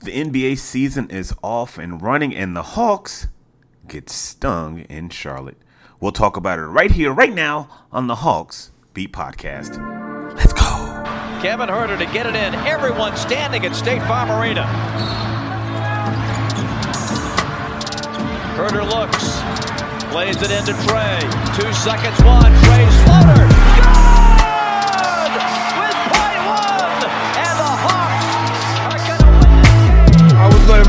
The 0.00 0.12
NBA 0.12 0.58
season 0.58 1.10
is 1.10 1.34
off 1.42 1.76
and 1.76 2.00
running, 2.00 2.32
and 2.34 2.54
the 2.54 2.62
Hawks 2.62 3.26
get 3.88 4.08
stung 4.08 4.80
in 4.82 5.08
Charlotte. 5.10 5.56
We'll 6.00 6.12
talk 6.12 6.36
about 6.36 6.60
it 6.60 6.66
right 6.66 6.92
here, 6.92 7.12
right 7.12 7.34
now 7.34 7.68
on 7.90 8.06
the 8.06 8.14
Hawks 8.16 8.70
Beat 8.94 9.12
Podcast. 9.12 9.76
Let's 10.36 10.52
go. 10.52 10.60
Kevin 11.42 11.68
Huerter 11.68 11.98
to 11.98 12.06
get 12.12 12.26
it 12.26 12.36
in. 12.36 12.54
Everyone 12.54 13.16
standing 13.16 13.66
at 13.66 13.74
State 13.74 14.02
Farm 14.02 14.30
Arena. 14.30 14.62
Huerter 18.54 18.88
looks, 18.88 19.40
plays 20.12 20.36
it 20.40 20.52
into 20.52 20.72
Trae. 20.86 21.20
Two 21.56 21.72
seconds, 21.72 22.22
one. 22.22 22.52
Trae's 22.62 23.02
floater. 23.02 23.47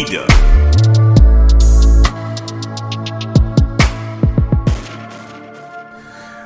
Eda. 0.00 0.26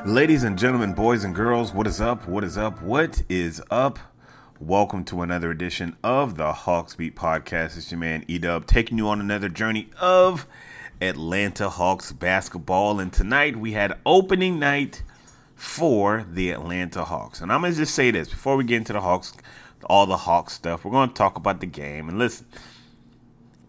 Ladies 0.05 0.43
and 0.43 0.59
gentlemen, 0.59 0.93
boys 0.93 1.23
and 1.23 1.33
girls, 1.37 1.73
what 1.73 1.87
is 1.87 2.01
up? 2.01 2.27
What 2.27 2.43
is 2.43 2.59
up? 2.59 2.83
What 2.83 3.23
is 3.29 3.63
up? 3.71 4.01
Welcome 4.59 5.05
to 5.05 5.23
another 5.23 5.53
edition 5.53 5.97
of 6.03 6.37
the 6.37 6.53
Hawks 6.53 6.97
Beat 6.97 7.15
Podcast. 7.15 7.77
It's 7.77 7.93
your 7.93 8.01
man 8.01 8.25
Edub 8.25 8.67
taking 8.67 8.99
you 8.99 9.07
on 9.07 9.21
another 9.21 9.49
journey 9.49 9.89
of 10.01 10.49
Atlanta 11.01 11.69
Hawks 11.69 12.11
basketball. 12.11 12.99
And 12.99 13.13
tonight 13.13 13.57
we 13.57 13.75
had 13.75 13.97
opening 14.05 14.59
night 14.59 15.05
for 15.55 16.27
the 16.29 16.51
Atlanta 16.51 17.05
Hawks. 17.05 17.41
And 17.41 17.53
I'm 17.53 17.61
gonna 17.61 17.75
just 17.75 17.95
say 17.95 18.11
this 18.11 18.31
before 18.31 18.57
we 18.57 18.65
get 18.65 18.79
into 18.79 18.95
the 18.95 19.01
Hawks, 19.01 19.33
all 19.85 20.07
the 20.07 20.17
Hawks 20.17 20.55
stuff. 20.55 20.85
We're 20.85 20.91
gonna 20.91 21.13
talk 21.13 21.37
about 21.37 21.61
the 21.61 21.67
game. 21.67 22.09
And 22.09 22.19
listen, 22.19 22.47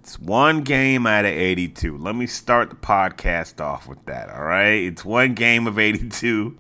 it's 0.06 0.20
one 0.20 0.62
game 0.62 1.08
out 1.08 1.26
of 1.26 1.32
82. 1.32 1.98
Let 1.98 2.16
me 2.16 2.28
start 2.28 2.70
the 2.70 2.76
podcast 2.76 3.60
off 3.60 3.88
with 3.88 4.06
that, 4.06 4.30
all 4.30 4.44
right? 4.44 4.84
It's 4.84 5.04
one 5.04 5.34
game 5.34 5.66
of 5.66 5.80
82. 5.80 6.56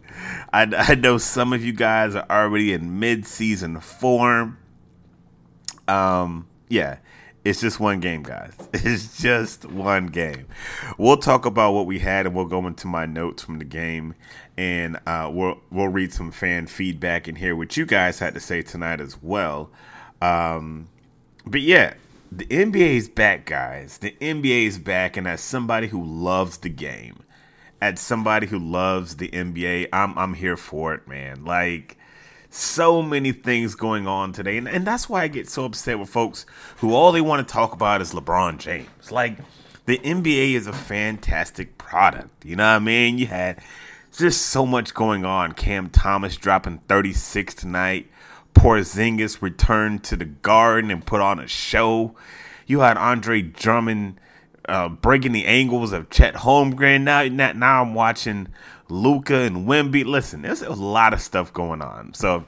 I, 0.51 0.63
I 0.75 0.95
know 0.95 1.19
some 1.19 1.53
of 1.53 1.63
you 1.63 1.71
guys 1.71 2.15
are 2.15 2.25
already 2.27 2.73
in 2.73 2.99
mid-season 2.99 3.81
form. 3.81 4.57
Um, 5.87 6.47
yeah, 6.69 6.97
it's 7.43 7.61
just 7.61 7.79
one 7.79 7.99
game, 7.99 8.23
guys. 8.23 8.55
It's 8.73 9.21
just 9.21 9.63
one 9.65 10.07
game. 10.07 10.47
We'll 10.97 11.17
talk 11.17 11.45
about 11.45 11.73
what 11.73 11.85
we 11.85 11.99
had, 11.99 12.25
and 12.25 12.33
we'll 12.33 12.45
go 12.45 12.65
into 12.65 12.87
my 12.87 13.05
notes 13.05 13.43
from 13.43 13.59
the 13.59 13.65
game, 13.65 14.15
and 14.57 14.97
uh, 15.05 15.29
we'll 15.31 15.59
we'll 15.69 15.89
read 15.89 16.11
some 16.11 16.31
fan 16.31 16.65
feedback 16.65 17.27
and 17.27 17.37
hear 17.37 17.55
what 17.55 17.77
you 17.77 17.85
guys 17.85 18.17
had 18.17 18.33
to 18.33 18.39
say 18.39 18.63
tonight 18.63 18.99
as 18.99 19.21
well. 19.21 19.69
Um, 20.19 20.87
but 21.45 21.61
yeah, 21.61 21.93
the 22.35 22.45
NBA 22.47 22.97
is 22.97 23.07
back, 23.07 23.45
guys. 23.45 23.99
The 23.99 24.11
NBA 24.19 24.65
is 24.65 24.77
back, 24.77 25.15
and 25.15 25.25
as 25.25 25.39
somebody 25.39 25.87
who 25.87 26.03
loves 26.03 26.57
the 26.57 26.69
game, 26.69 27.23
as 27.81 28.01
somebody 28.01 28.47
who 28.47 28.59
loves 28.59 29.15
the 29.15 29.29
NBA, 29.29 29.87
I'm 29.93 30.17
I'm 30.17 30.33
here 30.33 30.57
for 30.57 30.93
it, 30.93 31.07
man. 31.07 31.45
Like 31.45 31.97
so 32.49 33.01
many 33.01 33.31
things 33.31 33.75
going 33.75 34.05
on 34.05 34.33
today, 34.33 34.57
and, 34.57 34.67
and 34.67 34.85
that's 34.85 35.07
why 35.07 35.23
I 35.23 35.29
get 35.29 35.47
so 35.47 35.63
upset 35.63 35.97
with 35.97 36.09
folks 36.09 36.45
who 36.77 36.93
all 36.93 37.13
they 37.13 37.21
want 37.21 37.47
to 37.47 37.51
talk 37.51 37.71
about 37.71 38.01
is 38.01 38.11
LeBron 38.11 38.57
James. 38.57 39.11
Like 39.13 39.37
the 39.85 39.97
NBA 39.99 40.55
is 40.55 40.67
a 40.67 40.73
fantastic 40.73 41.77
product. 41.77 42.43
You 42.43 42.57
know 42.57 42.65
what 42.65 42.75
I 42.75 42.79
mean? 42.79 43.17
You 43.17 43.27
had 43.27 43.61
just 44.11 44.41
so 44.47 44.65
much 44.65 44.93
going 44.93 45.23
on. 45.23 45.53
Cam 45.53 45.89
Thomas 45.89 46.35
dropping 46.35 46.79
36 46.89 47.53
tonight. 47.53 48.09
Porzingis 48.55 49.41
returned 49.41 50.03
to 50.05 50.15
the 50.15 50.25
Garden 50.25 50.89
and 50.89 51.05
put 51.05 51.21
on 51.21 51.39
a 51.39 51.47
show. 51.47 52.15
You 52.65 52.79
had 52.79 52.97
Andre 52.97 53.41
Drummond 53.41 54.19
uh, 54.67 54.89
breaking 54.89 55.33
the 55.33 55.45
angles 55.45 55.91
of 55.91 56.09
Chet 56.09 56.33
Holmgren. 56.35 57.01
Now, 57.03 57.23
now, 57.53 57.81
I'm 57.83 57.93
watching 57.93 58.47
Luka 58.89 59.41
and 59.41 59.67
Wemby. 59.67 60.05
Listen, 60.05 60.41
there's 60.41 60.61
a 60.61 60.73
lot 60.73 61.13
of 61.13 61.21
stuff 61.21 61.53
going 61.53 61.81
on. 61.81 62.13
So 62.13 62.45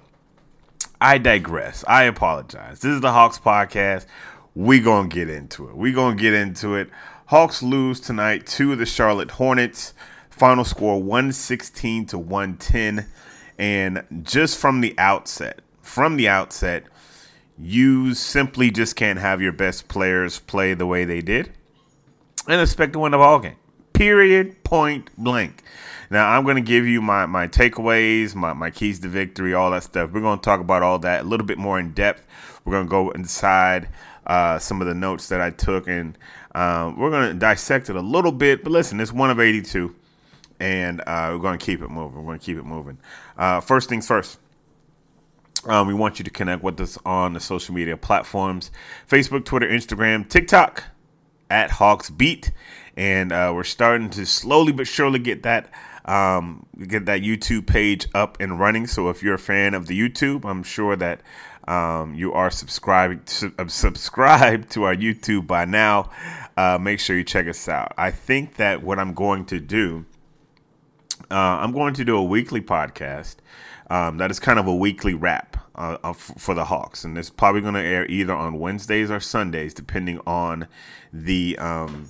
I 1.00 1.18
digress. 1.20 1.84
I 1.88 2.04
apologize. 2.04 2.80
This 2.80 2.94
is 2.94 3.02
the 3.02 3.12
Hawks 3.12 3.38
podcast. 3.38 4.06
We 4.56 4.80
gonna 4.80 5.10
get 5.10 5.30
into 5.30 5.70
it. 5.70 5.76
We 5.76 5.94
gonna 5.94 6.16
get 6.16 6.34
into 6.34 6.76
it. 6.76 6.90
Hawks 7.28 7.62
lose 7.62 8.00
tonight 8.00 8.48
to 8.48 8.76
the 8.76 8.86
Charlotte 8.86 9.32
Hornets. 9.32 9.94
Final 10.32 10.64
score 10.64 11.02
116 11.02 12.08
to 12.08 12.18
110. 12.18 13.06
And 13.60 14.04
just 14.24 14.58
from 14.58 14.82
the 14.82 14.96
outset, 14.98 15.62
from 15.88 16.18
the 16.18 16.28
outset, 16.28 16.84
you 17.58 18.14
simply 18.14 18.70
just 18.70 18.96
can't 18.96 19.18
have 19.18 19.42
your 19.42 19.52
best 19.52 19.88
players 19.88 20.40
play 20.40 20.74
the 20.74 20.86
way 20.86 21.06
they 21.06 21.22
did 21.22 21.52
and 22.48 22.62
expect 22.62 22.94
to 22.94 23.00
win 23.00 23.14
the 23.14 23.18
ball 23.18 23.40
game. 23.40 23.56
Period. 23.94 24.64
Point 24.64 25.10
blank. 25.18 25.64
Now 26.10 26.30
I'm 26.30 26.44
going 26.44 26.58
to 26.58 26.62
give 26.62 26.86
you 26.86 27.02
my 27.02 27.26
my 27.26 27.48
takeaways, 27.48 28.36
my, 28.36 28.54
my 28.54 28.70
keys 28.70 29.00
to 29.00 29.08
victory, 29.08 29.54
all 29.54 29.72
that 29.72 29.84
stuff. 29.84 30.12
We're 30.12 30.22
going 30.22 30.40
to 30.40 30.44
talk 30.44 30.60
about 30.60 30.84
all 30.84 31.00
that 31.00 31.22
a 31.22 31.28
little 31.28 31.46
bit 31.46 31.58
more 31.58 31.80
in 31.80 31.94
depth. 31.94 32.28
We're 32.64 32.74
going 32.74 32.86
to 32.86 32.90
go 32.90 33.10
inside 33.12 33.90
uh, 34.28 34.60
some 34.60 34.82
of 34.82 34.88
the 34.88 34.94
notes 34.94 35.30
that 35.30 35.42
I 35.42 35.50
took, 35.50 35.88
and 35.88 36.18
um, 36.54 36.98
we're 37.00 37.10
going 37.10 37.30
to 37.30 37.34
dissect 37.34 37.90
it 37.90 37.96
a 37.96 38.02
little 38.02 38.32
bit. 38.32 38.64
But 38.64 38.72
listen, 38.72 39.00
it's 39.00 39.12
one 39.12 39.30
of 39.30 39.40
82, 39.40 39.96
and 40.60 41.02
uh, 41.02 41.30
we're 41.32 41.40
going 41.40 41.58
to 41.58 41.66
keep 41.66 41.82
it 41.82 41.90
moving. 41.90 42.20
We're 42.20 42.32
going 42.32 42.40
to 42.40 42.46
keep 42.46 42.58
it 42.58 42.66
moving. 42.66 43.00
Uh, 43.38 43.62
first 43.62 43.90
things 43.90 44.06
first. 44.06 44.38
Um, 45.66 45.88
we 45.88 45.94
want 45.94 46.20
you 46.20 46.24
to 46.24 46.32
connect 46.32 46.64
with 46.64 46.80
us 46.80 46.98
on 47.06 47.34
the 47.34 47.40
social 47.40 47.74
media 47.74 47.98
platforms 47.98 48.72
Facebook, 49.10 49.46
Twitter, 49.46 49.68
Instagram, 49.68 50.28
TikTok 50.28 50.84
at 51.50 51.72
Hawks 51.72 52.10
Beat, 52.10 52.52
and 52.96 53.32
uh, 53.32 53.52
we're 53.54 53.64
starting 53.64 54.10
to 54.12 54.26
slowly 54.26 54.72
but 54.72 54.88
surely 54.88 55.20
get 55.20 55.44
that 55.44 55.70
um, 56.06 56.66
get 56.88 57.06
that 57.06 57.22
YouTube 57.22 57.68
page 57.68 58.08
up 58.14 58.38
and 58.40 58.60
running. 58.60 58.88
So 58.88 59.10
if 59.10 59.22
you're 59.22 59.36
a 59.36 59.40
fan 59.40 59.74
of 59.74 59.88
the 59.88 60.00
YouTube, 60.00 60.46
I'm 60.46 60.64
sure 60.64 60.96
that 60.96 61.22
um, 61.68 62.16
you 62.16 62.32
are 62.34 62.50
subscribing 62.50 63.22
su- 63.26 63.54
uh, 63.60 63.68
subscribed 63.68 64.72
to 64.72 64.84
our 64.84 64.96
YouTube 64.96 65.48
by 65.48 65.66
now. 65.66 66.10
Uh, 66.56 66.78
make 66.80 67.00
sure 67.00 67.18
you 67.18 67.24
check 67.24 67.48
us 67.48 67.68
out. 67.68 67.94
I 67.98 68.12
think 68.12 68.56
that 68.56 68.82
what 68.82 69.00
I'm 69.00 69.14
going 69.14 69.46
to 69.48 69.60
do, 69.60 70.06
uh, 71.30 71.36
I'm 71.36 71.72
going 71.72 71.94
to 71.96 72.06
do 72.06 72.16
a 72.16 72.24
weekly 72.24 72.62
podcast. 72.62 73.36
Um, 73.90 74.18
that 74.18 74.32
is 74.32 74.40
kind 74.40 74.60
of 74.60 74.68
a 74.68 74.76
weekly 74.76 75.14
wrap 75.14 75.58
uh, 75.76 76.14
for 76.14 76.54
the 76.54 76.66
Hawks, 76.66 77.04
and 77.04 77.18
it's 77.18 77.30
probably 77.30 77.62
going 77.62 77.76
to 77.76 77.84
air 77.84 78.06
either 78.08 78.34
on 78.34 78.60
Wednesdays 78.60 79.10
or 79.10 79.20
Sundays, 79.20 79.74
depending 79.74 80.20
on 80.26 80.68
the 81.14 81.58
um, 81.58 82.10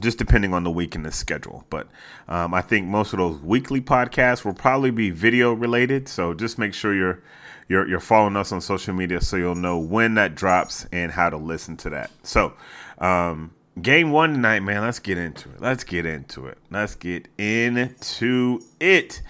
just 0.00 0.18
depending 0.18 0.54
on 0.54 0.64
the 0.64 0.70
week 0.70 0.94
and 0.94 1.04
the 1.04 1.12
schedule. 1.12 1.64
But 1.70 1.88
um, 2.28 2.54
I 2.54 2.62
think 2.62 2.86
most 2.86 3.12
of 3.12 3.18
those 3.18 3.40
weekly 3.40 3.80
podcasts 3.80 4.44
will 4.44 4.54
probably 4.54 4.90
be 4.90 5.10
video 5.10 5.52
related. 5.52 6.08
So 6.08 6.34
just 6.34 6.58
make 6.58 6.74
sure 6.74 6.94
you're 6.94 7.22
you're 7.68 7.86
you're 7.88 8.00
following 8.00 8.36
us 8.36 8.52
on 8.52 8.60
social 8.60 8.94
media 8.94 9.20
so 9.20 9.36
you'll 9.36 9.54
know 9.54 9.78
when 9.78 10.14
that 10.14 10.34
drops 10.34 10.86
and 10.92 11.12
how 11.12 11.30
to 11.30 11.36
listen 11.36 11.76
to 11.78 11.90
that. 11.90 12.10
So 12.22 12.54
um, 12.98 13.52
game 13.80 14.10
one 14.12 14.34
tonight, 14.34 14.60
man. 14.60 14.82
Let's 14.82 14.98
get 14.98 15.18
into 15.18 15.50
it. 15.50 15.60
Let's 15.60 15.84
get 15.84 16.06
into 16.06 16.46
it. 16.46 16.58
Let's 16.70 16.94
get 16.94 17.28
into 17.38 18.60
it. 18.80 19.22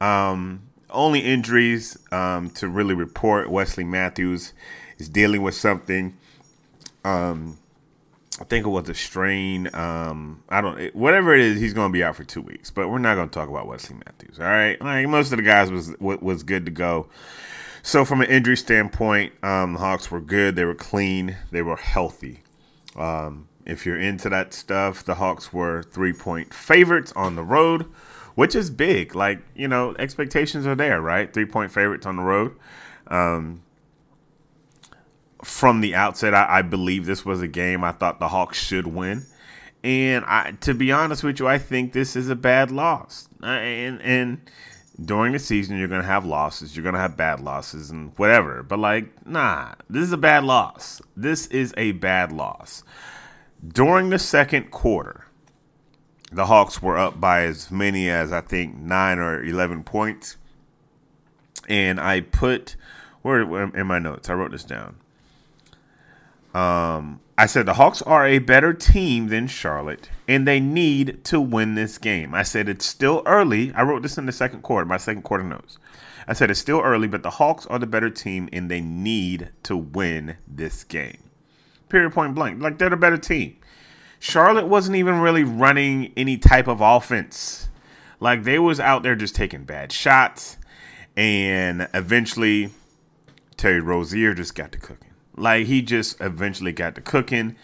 Um, 0.00 0.62
only 0.90 1.20
injuries 1.20 1.98
um, 2.10 2.50
to 2.50 2.68
really 2.68 2.94
report. 2.94 3.50
Wesley 3.50 3.84
Matthews 3.84 4.52
is 4.98 5.08
dealing 5.08 5.42
with 5.42 5.54
something. 5.54 6.16
Um, 7.04 7.58
I 8.40 8.44
think 8.44 8.66
it 8.66 8.70
was 8.70 8.88
a 8.88 8.94
strain. 8.94 9.68
Um, 9.74 10.42
I 10.48 10.60
don't, 10.60 10.94
whatever 10.94 11.34
it 11.34 11.40
is, 11.40 11.60
he's 11.60 11.74
going 11.74 11.90
to 11.90 11.92
be 11.92 12.02
out 12.02 12.16
for 12.16 12.24
two 12.24 12.40
weeks. 12.40 12.70
But 12.70 12.88
we're 12.88 12.98
not 12.98 13.14
going 13.14 13.28
to 13.28 13.34
talk 13.34 13.48
about 13.48 13.66
Wesley 13.66 13.96
Matthews. 13.96 14.38
All 14.38 14.46
right, 14.46 14.80
like 14.80 15.08
most 15.08 15.32
of 15.32 15.36
the 15.36 15.42
guys 15.42 15.70
was 15.70 15.94
was 16.00 16.42
good 16.42 16.64
to 16.64 16.70
go. 16.70 17.08
So 17.82 18.04
from 18.04 18.20
an 18.20 18.28
injury 18.28 18.56
standpoint, 18.56 19.32
um, 19.42 19.74
the 19.74 19.78
Hawks 19.78 20.10
were 20.10 20.20
good. 20.20 20.56
They 20.56 20.64
were 20.64 20.74
clean. 20.74 21.36
They 21.50 21.62
were 21.62 21.76
healthy. 21.76 22.42
Um, 22.96 23.48
if 23.64 23.86
you're 23.86 23.98
into 23.98 24.28
that 24.30 24.52
stuff, 24.52 25.04
the 25.04 25.16
Hawks 25.16 25.52
were 25.52 25.82
three 25.82 26.12
point 26.12 26.52
favorites 26.52 27.12
on 27.16 27.36
the 27.36 27.44
road, 27.44 27.86
which 28.40 28.54
is 28.54 28.70
big. 28.70 29.14
Like 29.14 29.42
you 29.54 29.68
know, 29.68 29.94
expectations 29.98 30.66
are 30.66 30.74
there, 30.74 31.02
right? 31.02 31.30
Three 31.30 31.44
point 31.44 31.70
favorites 31.72 32.06
on 32.06 32.16
the 32.16 32.22
road. 32.22 32.56
Um, 33.06 33.60
from 35.44 35.82
the 35.82 35.94
outset, 35.94 36.32
I, 36.32 36.46
I 36.48 36.62
believe 36.62 37.04
this 37.04 37.22
was 37.22 37.42
a 37.42 37.48
game 37.48 37.84
I 37.84 37.92
thought 37.92 38.18
the 38.18 38.28
Hawks 38.28 38.58
should 38.58 38.86
win. 38.86 39.26
And 39.84 40.24
I, 40.24 40.52
to 40.62 40.72
be 40.72 40.90
honest 40.90 41.22
with 41.22 41.38
you, 41.38 41.48
I 41.48 41.58
think 41.58 41.92
this 41.92 42.16
is 42.16 42.30
a 42.30 42.34
bad 42.34 42.70
loss. 42.70 43.28
And 43.42 44.00
and 44.00 44.50
during 45.04 45.34
the 45.34 45.38
season, 45.38 45.76
you're 45.76 45.88
gonna 45.88 46.02
have 46.02 46.24
losses. 46.24 46.74
You're 46.74 46.84
gonna 46.84 46.96
have 46.96 47.18
bad 47.18 47.40
losses 47.40 47.90
and 47.90 48.16
whatever. 48.16 48.62
But 48.62 48.78
like, 48.78 49.26
nah, 49.26 49.74
this 49.90 50.04
is 50.04 50.12
a 50.14 50.16
bad 50.16 50.44
loss. 50.44 51.02
This 51.14 51.46
is 51.48 51.74
a 51.76 51.92
bad 51.92 52.32
loss. 52.32 52.84
During 53.68 54.08
the 54.08 54.18
second 54.18 54.70
quarter, 54.70 55.26
the 56.32 56.46
Hawks 56.46 56.80
were 56.80 56.96
up 56.96 57.20
by 57.20 57.42
as 57.42 57.70
many 57.70 58.08
as 58.08 58.32
I 58.32 58.40
think 58.40 58.76
nine 58.76 59.18
or 59.18 59.42
eleven 59.42 59.82
points. 59.82 60.36
And 61.68 62.00
I 62.00 62.20
put 62.20 62.76
where 63.22 63.42
in 63.76 63.86
my 63.86 63.98
notes, 63.98 64.30
I 64.30 64.34
wrote 64.34 64.50
this 64.50 64.64
down. 64.64 64.96
Um, 66.54 67.20
I 67.38 67.46
said 67.46 67.66
the 67.66 67.74
Hawks 67.74 68.02
are 68.02 68.26
a 68.26 68.38
better 68.38 68.72
team 68.74 69.28
than 69.28 69.46
Charlotte, 69.46 70.10
and 70.26 70.46
they 70.48 70.58
need 70.58 71.22
to 71.24 71.40
win 71.40 71.74
this 71.74 71.96
game. 71.96 72.34
I 72.34 72.42
said 72.42 72.68
it's 72.68 72.86
still 72.86 73.22
early. 73.24 73.72
I 73.74 73.82
wrote 73.82 74.02
this 74.02 74.18
in 74.18 74.26
the 74.26 74.32
second 74.32 74.62
quarter, 74.62 74.84
my 74.84 74.96
second 74.96 75.22
quarter 75.22 75.44
notes. 75.44 75.78
I 76.26 76.32
said 76.32 76.50
it's 76.50 76.60
still 76.60 76.80
early, 76.80 77.08
but 77.08 77.22
the 77.22 77.30
Hawks 77.30 77.66
are 77.66 77.78
the 77.78 77.86
better 77.86 78.10
team, 78.10 78.48
and 78.52 78.70
they 78.70 78.80
need 78.80 79.50
to 79.64 79.76
win 79.76 80.36
this 80.46 80.84
game. 80.84 81.18
Period, 81.88 82.12
point 82.12 82.34
blank. 82.34 82.60
Like 82.60 82.78
they're 82.78 82.90
the 82.90 82.96
better 82.96 83.18
team. 83.18 83.56
Charlotte 84.20 84.66
wasn't 84.66 84.96
even 84.96 85.18
really 85.20 85.42
running 85.42 86.12
any 86.14 86.36
type 86.36 86.68
of 86.68 86.80
offense. 86.82 87.68
Like 88.20 88.44
they 88.44 88.58
was 88.58 88.78
out 88.78 89.02
there 89.02 89.16
just 89.16 89.34
taking 89.34 89.64
bad 89.64 89.90
shots, 89.90 90.58
and 91.16 91.88
eventually 91.94 92.70
Terry 93.56 93.80
Rozier 93.80 94.34
just 94.34 94.54
got 94.54 94.72
to 94.72 94.78
cooking. 94.78 95.10
Like 95.36 95.66
he 95.66 95.80
just 95.80 96.20
eventually 96.20 96.72
got 96.72 96.94
to 96.96 97.00
cooking. 97.00 97.56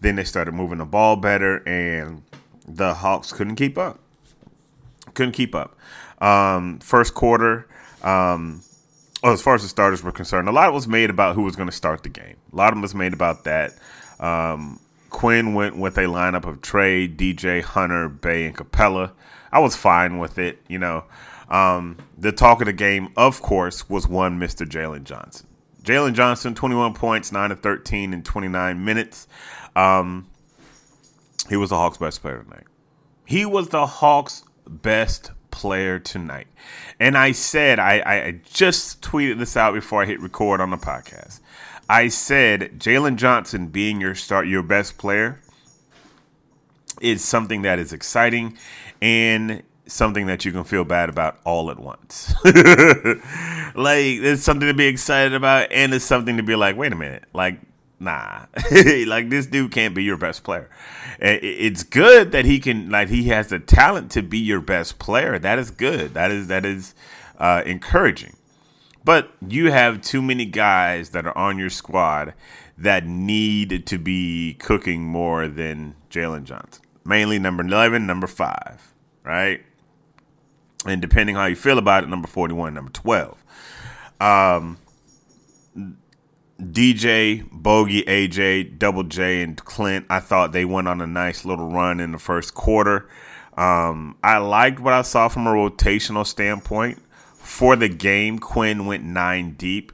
Then 0.00 0.14
they 0.14 0.22
started 0.22 0.52
moving 0.52 0.78
the 0.78 0.84
ball 0.84 1.16
better, 1.16 1.66
and 1.68 2.22
the 2.66 2.94
Hawks 2.94 3.32
couldn't 3.32 3.56
keep 3.56 3.76
up. 3.76 3.98
Couldn't 5.14 5.32
keep 5.32 5.52
up. 5.52 5.76
Um, 6.20 6.78
first 6.78 7.14
quarter, 7.14 7.66
um, 8.04 8.62
well, 9.20 9.32
as 9.32 9.42
far 9.42 9.56
as 9.56 9.62
the 9.62 9.68
starters 9.68 10.04
were 10.04 10.12
concerned, 10.12 10.48
a 10.48 10.52
lot 10.52 10.72
was 10.72 10.86
made 10.86 11.10
about 11.10 11.34
who 11.34 11.42
was 11.42 11.56
going 11.56 11.68
to 11.68 11.74
start 11.74 12.04
the 12.04 12.08
game. 12.08 12.36
A 12.52 12.56
lot 12.56 12.68
of 12.68 12.74
them 12.74 12.82
was 12.82 12.94
made 12.94 13.12
about 13.12 13.44
that. 13.44 13.72
Um, 14.20 14.78
Quin 15.14 15.54
went 15.54 15.76
with 15.76 15.96
a 15.96 16.02
lineup 16.02 16.44
of 16.44 16.60
Trae, 16.60 17.08
DJ, 17.16 17.62
Hunter, 17.62 18.08
Bey, 18.08 18.46
and 18.46 18.56
Capela. 18.56 19.12
I 19.52 19.60
was 19.60 19.76
fine 19.76 20.18
with 20.18 20.38
it. 20.38 20.58
You 20.68 20.80
know, 20.80 21.04
um, 21.48 21.98
the 22.18 22.32
talk 22.32 22.60
of 22.60 22.66
the 22.66 22.72
game, 22.72 23.12
of 23.16 23.40
course, 23.40 23.88
was 23.88 24.08
one 24.08 24.40
Mr. 24.40 24.66
Jalen 24.66 25.04
Johnson. 25.04 25.46
Jalen 25.84 26.14
Johnson, 26.14 26.52
21 26.56 26.94
points, 26.94 27.30
9 27.30 27.52
of 27.52 27.60
13 27.60 28.12
in 28.12 28.24
29 28.24 28.84
minutes. 28.84 29.28
Um, 29.76 30.26
he 31.48 31.56
was 31.56 31.70
the 31.70 31.76
Hawks' 31.76 31.98
best 31.98 32.20
player 32.20 32.42
tonight. 32.42 32.66
He 33.24 33.46
was 33.46 33.68
the 33.68 33.86
Hawks' 33.86 34.42
best 34.66 35.30
player 35.52 36.00
tonight. 36.00 36.48
And 36.98 37.16
I 37.16 37.30
said, 37.30 37.78
I, 37.78 38.00
I 38.00 38.40
just 38.50 39.00
tweeted 39.00 39.38
this 39.38 39.56
out 39.56 39.74
before 39.74 40.02
I 40.02 40.06
hit 40.06 40.20
record 40.20 40.60
on 40.60 40.70
the 40.70 40.76
podcast. 40.76 41.38
I 41.88 42.08
said 42.08 42.78
Jalen 42.78 43.16
Johnson 43.16 43.68
being 43.68 44.00
your 44.00 44.14
start, 44.14 44.46
your 44.46 44.62
best 44.62 44.96
player, 44.96 45.40
is 47.00 47.22
something 47.22 47.62
that 47.62 47.78
is 47.78 47.92
exciting 47.92 48.56
and 49.02 49.62
something 49.86 50.26
that 50.26 50.44
you 50.44 50.52
can 50.52 50.64
feel 50.64 50.84
bad 50.84 51.08
about 51.08 51.38
all 51.44 51.70
at 51.70 51.78
once. 51.78 52.32
like 52.44 52.54
it's 54.22 54.42
something 54.42 54.68
to 54.68 54.74
be 54.74 54.86
excited 54.86 55.34
about 55.34 55.70
and 55.70 55.92
it's 55.92 56.04
something 56.04 56.36
to 56.36 56.42
be 56.42 56.56
like, 56.56 56.76
wait 56.76 56.92
a 56.92 56.96
minute, 56.96 57.24
like 57.34 57.60
nah, 58.00 58.46
like 59.06 59.30
this 59.30 59.46
dude 59.46 59.72
can't 59.72 59.94
be 59.94 60.04
your 60.04 60.16
best 60.16 60.44
player. 60.44 60.70
It's 61.20 61.82
good 61.82 62.32
that 62.32 62.44
he 62.44 62.58
can, 62.58 62.90
like 62.90 63.08
he 63.08 63.24
has 63.24 63.48
the 63.48 63.58
talent 63.58 64.10
to 64.12 64.22
be 64.22 64.38
your 64.38 64.60
best 64.60 64.98
player. 64.98 65.38
That 65.38 65.58
is 65.58 65.70
good. 65.70 66.14
That 66.14 66.30
is 66.30 66.48
that 66.48 66.64
is 66.64 66.94
uh, 67.38 67.62
encouraging. 67.66 68.36
But 69.04 69.32
you 69.46 69.70
have 69.70 70.00
too 70.00 70.22
many 70.22 70.46
guys 70.46 71.10
that 71.10 71.26
are 71.26 71.36
on 71.36 71.58
your 71.58 71.70
squad 71.70 72.34
that 72.78 73.06
need 73.06 73.86
to 73.86 73.98
be 73.98 74.54
cooking 74.58 75.04
more 75.04 75.46
than 75.46 75.94
Jalen 76.10 76.44
Johnson. 76.44 76.82
Mainly 77.04 77.38
number 77.38 77.62
11, 77.62 78.06
number 78.06 78.26
5, 78.26 78.94
right? 79.24 79.60
and 80.86 81.00
depending 81.00 81.36
how 81.36 81.46
you 81.46 81.56
feel 81.56 81.78
about 81.78 82.04
it, 82.04 82.08
number 82.08 82.28
41, 82.28 82.74
number 82.74 82.90
12. 82.92 83.42
Um, 84.20 84.78
DJ, 86.60 87.48
Bogi, 87.50 88.04
AJ, 88.04 88.78
Double 88.78 89.02
J, 89.02 89.42
and 89.42 89.62
Clint, 89.64 90.06
I 90.08 90.20
thought 90.20 90.52
they 90.52 90.64
went 90.64 90.88
on 90.88 91.00
a 91.00 91.06
nice 91.06 91.44
little 91.44 91.70
run 91.70 92.00
in 92.00 92.12
the 92.12 92.18
first 92.18 92.54
quarter. 92.54 93.08
Um, 93.56 94.16
I 94.22 94.38
liked 94.38 94.80
what 94.80 94.92
I 94.92 95.02
saw 95.02 95.28
from 95.28 95.46
a 95.46 95.50
rotational 95.50 96.26
standpoint. 96.26 97.00
For 97.44 97.76
the 97.76 97.88
game, 97.88 98.38
Quin 98.38 98.86
went 98.86 99.04
nine 99.04 99.52
deep, 99.52 99.92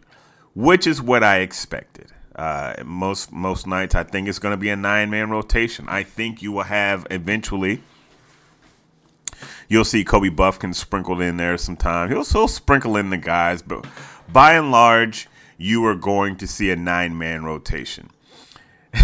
which 0.54 0.86
is 0.86 1.02
what 1.02 1.22
I 1.22 1.40
expected. 1.40 2.08
Uh, 2.34 2.74
most 2.84 3.32
most 3.32 3.66
nights, 3.66 3.94
I 3.94 4.04
think 4.04 4.28
it's 4.28 4.38
going 4.38 4.52
to 4.52 4.56
be 4.56 4.70
a 4.70 4.76
nine 4.76 5.10
man 5.10 5.28
rotation. 5.30 5.86
I 5.88 6.04
think 6.04 6.40
you 6.40 6.52
will 6.52 6.62
have 6.62 7.06
eventually 7.10 7.82
You'll 9.68 9.84
see 9.84 10.04
Kobe 10.04 10.30
Bufkin 10.30 10.74
sprinkled 10.74 11.20
in 11.20 11.36
there 11.36 11.56
sometime. 11.56 12.10
He'll 12.10 12.24
still 12.24 12.48
sprinkle 12.48 12.96
in 12.96 13.10
the 13.10 13.16
guys, 13.16 13.62
but 13.62 13.86
by 14.28 14.54
and 14.54 14.70
large, 14.70 15.28
you 15.58 15.84
are 15.84 15.94
going 15.94 16.36
to 16.38 16.46
see 16.46 16.70
a 16.70 16.76
nine 16.76 17.16
man 17.16 17.44
rotation. 17.44 18.10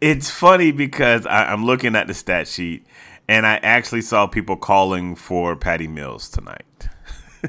it's 0.00 0.30
funny 0.30 0.70
because 0.70 1.26
I, 1.26 1.52
am 1.52 1.64
looking 1.64 1.96
at 1.96 2.06
the 2.06 2.14
stat 2.14 2.46
sheet 2.46 2.86
and 3.26 3.44
I 3.44 3.56
actually 3.56 4.02
saw 4.02 4.28
people 4.28 4.56
calling 4.56 5.16
for 5.16 5.56
Patty 5.56 5.88
Mills 5.88 6.28
tonight. 6.28 6.65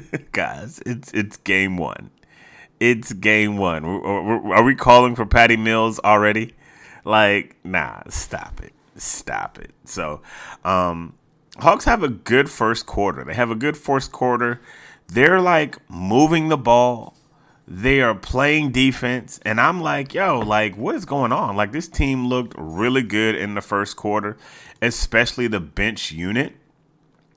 Guys, 0.32 0.80
it's 0.86 1.12
it's 1.12 1.36
game 1.38 1.76
one. 1.76 2.10
It's 2.80 3.12
game 3.12 3.56
one. 3.56 3.84
Are 3.84 4.62
we 4.64 4.74
calling 4.74 5.16
for 5.16 5.26
Patty 5.26 5.56
Mills 5.56 5.98
already? 6.00 6.54
Like, 7.04 7.56
nah, 7.64 8.02
stop 8.08 8.60
it. 8.62 8.72
Stop 8.96 9.58
it. 9.58 9.72
So, 9.84 10.20
um, 10.64 11.14
Hawks 11.58 11.84
have 11.86 12.02
a 12.02 12.08
good 12.08 12.50
first 12.50 12.86
quarter. 12.86 13.24
They 13.24 13.34
have 13.34 13.50
a 13.50 13.56
good 13.56 13.76
first 13.76 14.12
quarter. 14.12 14.60
They're 15.08 15.40
like 15.40 15.78
moving 15.90 16.48
the 16.48 16.56
ball. 16.58 17.16
they 17.66 18.00
are 18.00 18.14
playing 18.14 18.72
defense, 18.72 19.38
and 19.44 19.60
I'm 19.60 19.80
like, 19.80 20.14
yo, 20.14 20.38
like, 20.40 20.76
what 20.76 20.94
is 20.94 21.04
going 21.04 21.32
on? 21.32 21.54
Like, 21.56 21.72
this 21.72 21.88
team 21.88 22.26
looked 22.26 22.54
really 22.56 23.02
good 23.02 23.34
in 23.34 23.54
the 23.54 23.60
first 23.60 23.96
quarter, 23.96 24.38
especially 24.80 25.48
the 25.48 25.60
bench 25.60 26.12
unit. 26.12 26.54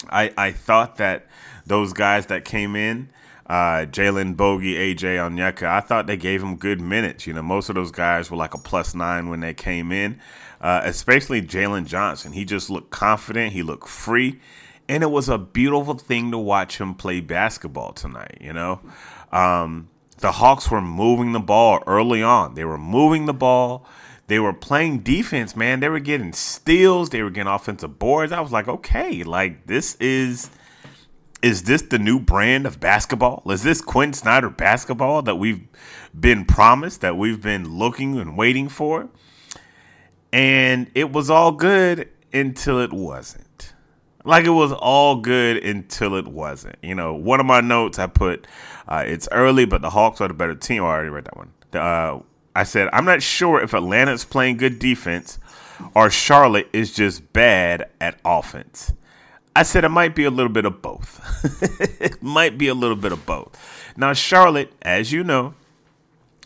I 0.09 0.31
I 0.37 0.51
thought 0.51 0.97
that 0.97 1.27
those 1.65 1.93
guys 1.93 2.27
that 2.27 2.45
came 2.45 2.75
in, 2.75 3.09
uh, 3.47 3.85
Jalen 3.85 4.35
Bogi, 4.35 4.75
AJ 4.75 5.17
Onyeka, 5.17 5.67
I 5.67 5.81
thought 5.81 6.07
they 6.07 6.17
gave 6.17 6.41
him 6.41 6.55
good 6.55 6.79
minutes. 6.79 7.27
You 7.27 7.33
know, 7.33 7.41
most 7.41 7.69
of 7.69 7.75
those 7.75 7.91
guys 7.91 8.31
were 8.31 8.37
like 8.37 8.53
a 8.53 8.57
plus 8.57 8.95
nine 8.95 9.29
when 9.29 9.41
they 9.41 9.53
came 9.53 9.91
in, 9.91 10.19
uh, 10.61 10.81
especially 10.83 11.41
Jalen 11.41 11.85
Johnson. 11.85 12.31
He 12.31 12.45
just 12.45 12.69
looked 12.69 12.91
confident. 12.91 13.53
He 13.53 13.63
looked 13.63 13.89
free. 13.89 14.39
And 14.87 15.03
it 15.03 15.11
was 15.11 15.29
a 15.29 15.37
beautiful 15.37 15.95
thing 15.95 16.31
to 16.31 16.37
watch 16.37 16.77
him 16.77 16.95
play 16.95 17.19
basketball 17.21 17.93
tonight, 17.93 18.37
you 18.41 18.53
know? 18.53 18.81
Um, 19.31 19.89
the 20.17 20.33
Hawks 20.33 20.69
were 20.69 20.81
moving 20.81 21.31
the 21.31 21.39
ball 21.39 21.83
early 21.87 22.21
on. 22.21 22.55
They 22.55 22.65
were 22.65 22.77
moving 22.77 23.25
the 23.25 23.33
ball. 23.33 23.85
They 24.27 24.39
were 24.39 24.53
playing 24.53 24.99
defense, 24.99 25.55
man. 25.55 25.81
They 25.81 25.89
were 25.89 25.99
getting 25.99 26.31
steals. 26.31 27.09
They 27.09 27.21
were 27.21 27.29
getting 27.29 27.51
offensive 27.51 27.99
boards. 27.99 28.31
I 28.31 28.39
was 28.39 28.51
like, 28.51 28.67
okay, 28.67 29.23
like 29.23 29.67
this 29.67 29.95
is 29.95 30.49
is 31.41 31.63
this 31.63 31.81
the 31.81 31.99
new 31.99 32.19
brand 32.19 32.65
of 32.65 32.79
basketball? 32.79 33.43
Is 33.47 33.63
this 33.63 33.81
Quin 33.81 34.13
Snyder 34.13 34.49
basketball 34.49 35.21
that 35.23 35.35
we've 35.35 35.67
been 36.17 36.45
promised, 36.45 37.01
that 37.01 37.17
we've 37.17 37.41
been 37.41 37.77
looking 37.77 38.19
and 38.19 38.37
waiting 38.37 38.69
for? 38.69 39.09
And 40.31 40.89
it 40.95 41.11
was 41.11 41.29
all 41.29 41.51
good 41.51 42.09
until 42.31 42.79
it 42.79 42.93
wasn't. 42.93 43.73
Like 44.23 44.45
it 44.45 44.51
was 44.51 44.71
all 44.71 45.17
good 45.17 45.63
until 45.63 46.15
it 46.15 46.27
wasn't. 46.27 46.77
You 46.83 46.93
know, 46.95 47.13
one 47.13 47.39
of 47.39 47.45
my 47.45 47.59
notes 47.59 47.97
I 47.97 48.07
put, 48.07 48.45
uh, 48.87 49.03
it's 49.05 49.27
early, 49.31 49.65
but 49.65 49.81
the 49.81 49.89
Hawks 49.89 50.21
are 50.21 50.27
the 50.27 50.33
better 50.33 50.55
team. 50.55 50.83
Oh, 50.83 50.87
I 50.87 50.91
already 50.91 51.09
read 51.09 51.25
that 51.25 51.37
one. 51.37 51.51
Uh, 51.73 52.19
I 52.55 52.63
said, 52.63 52.89
I'm 52.93 53.05
not 53.05 53.23
sure 53.23 53.61
if 53.61 53.73
Atlanta's 53.73 54.25
playing 54.25 54.57
good 54.57 54.77
defense 54.77 55.39
or 55.95 56.09
Charlotte 56.11 56.69
is 56.71 56.93
just 56.93 57.33
bad 57.33 57.89
at 57.99 58.19
offense. 58.23 58.93
I 59.55 59.63
said 59.63 59.83
it 59.83 59.89
might 59.89 60.15
be 60.15 60.23
a 60.23 60.31
little 60.31 60.51
bit 60.51 60.65
of 60.65 60.81
both. 60.81 61.19
it 62.01 62.23
might 62.23 62.57
be 62.57 62.67
a 62.67 62.73
little 62.73 62.95
bit 62.95 63.11
of 63.11 63.25
both. 63.25 63.57
Now, 63.97 64.13
Charlotte, 64.13 64.71
as 64.81 65.11
you 65.11 65.23
know, 65.23 65.53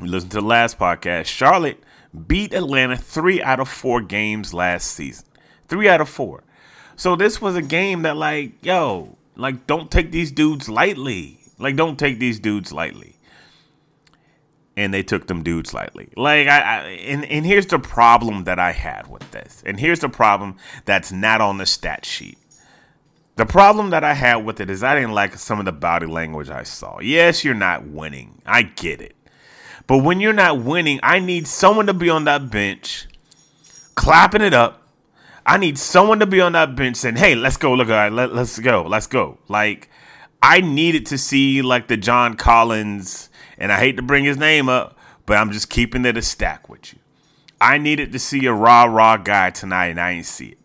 listen 0.01 0.29
to 0.29 0.37
the 0.37 0.45
last 0.45 0.79
podcast, 0.79 1.25
Charlotte 1.25 1.83
beat 2.27 2.53
Atlanta 2.53 2.97
three 2.97 3.41
out 3.41 3.59
of 3.59 3.69
four 3.69 4.01
games 4.01 4.53
last 4.53 4.91
season. 4.91 5.25
Three 5.67 5.87
out 5.87 6.01
of 6.01 6.09
four. 6.09 6.43
So 6.95 7.15
this 7.15 7.41
was 7.41 7.55
a 7.55 7.61
game 7.61 8.03
that, 8.03 8.17
like, 8.17 8.63
yo, 8.63 9.17
like, 9.35 9.67
don't 9.67 9.91
take 9.91 10.11
these 10.11 10.31
dudes 10.31 10.69
lightly. 10.69 11.39
Like, 11.59 11.75
don't 11.75 11.99
take 11.99 12.19
these 12.19 12.39
dudes 12.39 12.71
lightly. 12.71 13.17
And 14.77 14.93
they 14.93 15.03
took 15.03 15.27
them 15.27 15.43
dudes 15.43 15.73
lightly. 15.73 16.11
Like, 16.17 16.47
I, 16.47 16.59
I 16.59 16.79
and, 16.87 17.23
and 17.25 17.45
here's 17.45 17.67
the 17.67 17.79
problem 17.79 18.45
that 18.45 18.59
I 18.59 18.71
had 18.71 19.07
with 19.07 19.29
this. 19.31 19.61
And 19.65 19.79
here's 19.79 19.99
the 19.99 20.09
problem 20.09 20.57
that's 20.85 21.11
not 21.11 21.39
on 21.39 21.57
the 21.57 21.65
stat 21.65 22.05
sheet. 22.05 22.37
The 23.35 23.45
problem 23.45 23.89
that 23.89 24.03
I 24.03 24.13
had 24.13 24.37
with 24.37 24.61
it 24.61 24.69
is 24.69 24.81
I 24.81 24.95
didn't 24.95 25.11
like 25.11 25.35
some 25.37 25.59
of 25.59 25.65
the 25.65 25.73
body 25.73 26.05
language 26.05 26.49
I 26.49 26.63
saw. 26.63 26.99
Yes, 26.99 27.43
you're 27.43 27.53
not 27.53 27.85
winning. 27.85 28.41
I 28.45 28.61
get 28.61 29.01
it. 29.01 29.15
But 29.87 29.97
when 29.99 30.19
you're 30.19 30.33
not 30.33 30.61
winning, 30.61 30.99
I 31.03 31.19
need 31.19 31.45
someone 31.47 31.85
to 31.87 31.93
be 31.93 32.09
on 32.09 32.23
that 32.25 32.49
bench 32.49 33.07
clapping 33.95 34.41
it 34.41 34.53
up. 34.53 34.83
I 35.45 35.57
need 35.57 35.77
someone 35.77 36.19
to 36.19 36.25
be 36.25 36.41
on 36.41 36.53
that 36.53 36.75
bench 36.75 36.97
saying, 36.97 37.17
"Hey, 37.17 37.35
let's 37.35 37.57
go, 37.57 37.73
look, 37.73 37.87
guys, 37.87 38.11
let, 38.11 38.33
let's 38.33 38.57
go, 38.59 38.83
let's 38.83 39.07
go." 39.07 39.37
Like 39.47 39.89
I 40.41 40.61
needed 40.61 41.05
to 41.07 41.17
see 41.17 41.61
like 41.61 41.87
the 41.87 41.97
John 41.97 42.35
Collins, 42.35 43.29
and 43.57 43.71
I 43.71 43.79
hate 43.79 43.97
to 43.97 44.01
bring 44.01 44.23
his 44.23 44.37
name 44.37 44.69
up, 44.69 44.97
but 45.25 45.37
I'm 45.37 45.51
just 45.51 45.69
keeping 45.69 46.05
it 46.05 46.17
a 46.17 46.21
stack 46.21 46.67
with 46.69 46.93
you. 46.93 46.99
I 47.61 47.77
needed 47.77 48.11
to 48.13 48.19
see 48.19 48.45
a 48.45 48.53
rah 48.53 48.85
rah 48.85 49.17
guy 49.17 49.51
tonight, 49.51 49.87
and 49.87 49.99
I 49.99 50.11
ain't 50.11 50.25
see 50.25 50.49
it. 50.49 50.57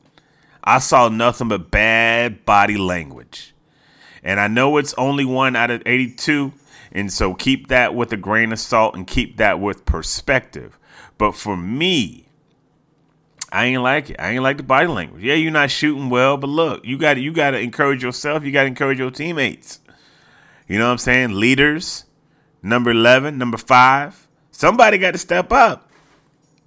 I 0.62 0.78
saw 0.78 1.08
nothing 1.08 1.48
but 1.48 1.70
bad 1.70 2.44
body 2.44 2.76
language. 2.76 3.54
And 4.22 4.38
I 4.38 4.48
know 4.48 4.76
it's 4.76 4.94
only 4.94 5.24
one 5.24 5.56
out 5.56 5.70
of 5.70 5.82
82. 5.86 6.52
And 6.92 7.12
so 7.12 7.34
keep 7.34 7.68
that 7.68 7.94
with 7.94 8.12
a 8.12 8.16
grain 8.16 8.52
of 8.52 8.58
salt 8.58 8.94
and 8.94 9.06
keep 9.06 9.36
that 9.38 9.60
with 9.60 9.86
perspective. 9.86 10.78
But 11.18 11.32
for 11.32 11.56
me, 11.56 12.26
I 13.52 13.66
ain't 13.66 13.82
like 13.82 14.10
it. 14.10 14.16
I 14.18 14.30
ain't 14.30 14.42
like 14.42 14.58
the 14.58 14.62
body 14.62 14.86
language. 14.86 15.22
Yeah, 15.22 15.34
you're 15.34 15.50
not 15.50 15.70
shooting 15.70 16.10
well, 16.10 16.36
but 16.36 16.48
look, 16.48 16.84
you 16.84 16.98
got 16.98 17.16
you 17.16 17.32
got 17.32 17.52
to 17.52 17.58
encourage 17.58 18.02
yourself. 18.02 18.44
You 18.44 18.52
got 18.52 18.62
to 18.62 18.68
encourage 18.68 18.98
your 18.98 19.10
teammates. 19.10 19.80
You 20.68 20.78
know 20.78 20.86
what 20.86 20.92
I'm 20.92 20.98
saying? 20.98 21.32
Leaders, 21.32 22.04
number 22.62 22.90
11, 22.92 23.38
number 23.38 23.56
5. 23.56 24.28
Somebody 24.52 24.98
got 24.98 25.12
to 25.12 25.18
step 25.18 25.52
up. 25.52 25.90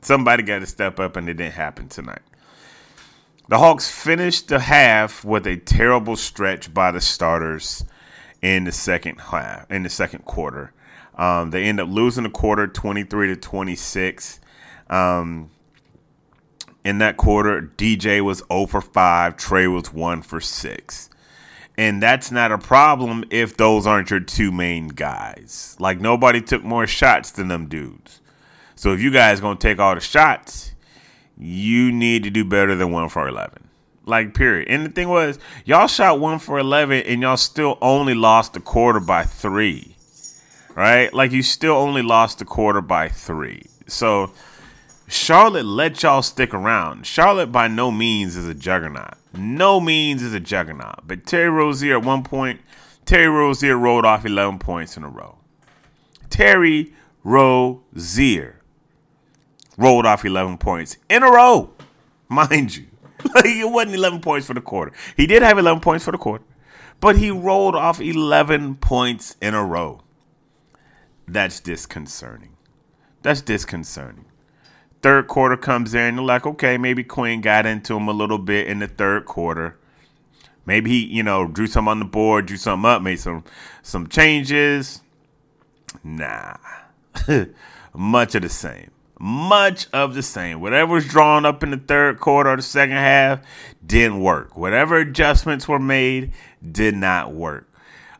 Somebody 0.01 0.43
got 0.43 0.59
to 0.59 0.65
step 0.65 0.99
up 0.99 1.15
and 1.15 1.29
it 1.29 1.35
didn't 1.35 1.53
happen 1.53 1.87
tonight. 1.87 2.21
The 3.49 3.57
Hawks 3.57 3.91
finished 3.91 4.47
the 4.47 4.59
half 4.59 5.25
with 5.25 5.45
a 5.45 5.57
terrible 5.57 6.15
stretch 6.15 6.73
by 6.73 6.91
the 6.91 7.01
starters 7.01 7.83
in 8.41 8.63
the 8.63 8.71
second 8.71 9.19
half, 9.19 9.69
in 9.69 9.83
the 9.83 9.89
second 9.89 10.23
quarter. 10.25 10.71
Um, 11.15 11.51
they 11.51 11.65
end 11.65 11.79
up 11.79 11.89
losing 11.89 12.23
the 12.23 12.29
quarter 12.29 12.67
23 12.67 13.27
to 13.27 13.35
26. 13.35 14.39
Um, 14.89 15.51
in 16.85 16.97
that 16.99 17.17
quarter, 17.17 17.61
DJ 17.61 18.21
was 18.21 18.43
0 18.51 18.67
for 18.67 18.81
5, 18.81 19.35
Trae 19.35 19.73
was 19.73 19.93
1 19.93 20.21
for 20.21 20.39
6. 20.39 21.09
And 21.77 22.01
that's 22.01 22.31
not 22.31 22.51
a 22.51 22.57
problem 22.57 23.25
if 23.29 23.57
those 23.57 23.87
aren't 23.87 24.09
your 24.09 24.19
two 24.19 24.51
main 24.51 24.89
guys. 24.89 25.75
Like 25.79 25.99
nobody 25.99 26.41
took 26.41 26.63
more 26.63 26.85
shots 26.85 27.31
than 27.31 27.47
them 27.47 27.67
dudes. 27.67 28.21
So 28.75 28.93
if 28.93 29.01
you 29.01 29.11
guys 29.11 29.39
to 29.39 29.55
take 29.55 29.79
all 29.79 29.95
the 29.95 30.01
shots, 30.01 30.72
you 31.37 31.91
need 31.91 32.23
to 32.23 32.29
do 32.29 32.45
better 32.45 32.75
than 32.75 32.91
one 32.91 33.09
for 33.09 33.27
11. 33.27 33.69
Like, 34.05 34.33
period. 34.33 34.67
And 34.67 34.85
the 34.85 34.89
thing 34.89 35.09
was, 35.09 35.39
y'all 35.65 35.87
shot 35.87 36.19
one 36.19 36.39
for 36.39 36.59
11 36.59 37.03
and 37.03 37.21
y'all 37.21 37.37
still 37.37 37.77
only 37.81 38.13
lost 38.13 38.53
the 38.53 38.59
quarter 38.59 38.99
by 38.99 39.23
three. 39.23 39.95
Right? 40.75 41.13
Like, 41.13 41.31
you 41.31 41.43
still 41.43 41.75
only 41.75 42.01
lost 42.01 42.39
the 42.39 42.45
quarter 42.45 42.81
by 42.81 43.09
three. 43.09 43.67
So, 43.87 44.31
Charlotte 45.07 45.65
let 45.65 46.01
y'all 46.03 46.21
stick 46.21 46.53
around. 46.53 47.05
Charlotte, 47.05 47.51
by 47.51 47.67
no 47.67 47.91
means, 47.91 48.35
is 48.35 48.47
a 48.47 48.53
juggernaut. 48.53 49.13
No 49.33 49.79
means 49.79 50.21
is 50.21 50.33
a 50.33 50.39
juggernaut. 50.39 51.07
But 51.07 51.25
Terry 51.25 51.49
Rozier, 51.49 51.97
at 51.97 52.05
one 52.05 52.23
point, 52.23 52.61
Terry 53.05 53.27
Rozier 53.27 53.77
rolled 53.77 54.05
off 54.05 54.25
11 54.25 54.59
points 54.59 54.97
in 54.97 55.03
a 55.03 55.09
row. 55.09 55.37
Terry 56.29 56.93
Rozier 57.23 58.62
rolled 59.77 60.05
off 60.05 60.25
11 60.25 60.57
points 60.57 60.97
in 61.09 61.23
a 61.23 61.31
row, 61.31 61.71
mind 62.29 62.75
you. 62.75 62.85
Like 63.35 63.45
it 63.45 63.69
wasn't 63.69 63.95
11 63.95 64.19
points 64.19 64.47
for 64.47 64.53
the 64.53 64.59
quarter. 64.59 64.91
He 65.15 65.25
did 65.27 65.43
have 65.43 65.57
11 65.57 65.81
points 65.81 66.03
for 66.03 66.11
the 66.11 66.17
quarter, 66.17 66.43
but 66.99 67.17
he 67.17 67.31
rolled 67.31 67.73
off 67.73 68.01
11 68.01 68.75
points 68.75 69.37
in 69.41 69.53
a 69.53 69.63
row. 69.63 70.01
That's 71.25 71.61
disconcerting. 71.61 72.57
That's 73.21 73.41
disconcerting. 73.41 74.25
Third 75.01 75.27
quarter 75.27 75.55
comes 75.55 75.93
in, 75.93 76.17
they're 76.17 76.25
like, 76.25 76.45
okay, 76.45 76.77
maybe 76.77 77.03
Quin 77.03 77.41
got 77.41 77.65
into 77.65 77.95
him 77.95 78.09
a 78.09 78.13
little 78.13 78.37
bit 78.37 78.67
in 78.67 78.79
the 78.79 78.87
third 78.87 79.25
quarter. 79.25 79.77
Maybe 80.65 80.89
he, 80.91 81.05
you 81.05 81.23
know, 81.23 81.47
drew 81.47 81.67
some 81.67 81.87
on 81.87 81.99
the 81.99 82.05
board, 82.05 82.45
drew 82.45 82.57
something 82.57 82.89
up, 82.89 83.01
made 83.01 83.19
some 83.19 83.43
some 83.81 84.07
changes. 84.07 85.01
Nah. 86.03 86.57
Much 87.93 88.35
of 88.35 88.41
the 88.41 88.49
same 88.49 88.92
much 89.23 89.87
of 89.93 90.15
the 90.15 90.21
same. 90.21 90.59
Whatever 90.59 90.95
was 90.95 91.07
drawn 91.07 91.45
up 91.45 91.63
in 91.63 91.71
the 91.71 91.77
third 91.77 92.19
quarter 92.19 92.49
or 92.49 92.57
the 92.57 92.61
second 92.61 92.97
half 92.97 93.39
didn't 93.85 94.19
work. 94.19 94.57
Whatever 94.57 94.97
adjustments 94.97 95.65
were 95.65 95.79
made 95.79 96.33
did 96.69 96.93
not 96.93 97.31
work. 97.31 97.71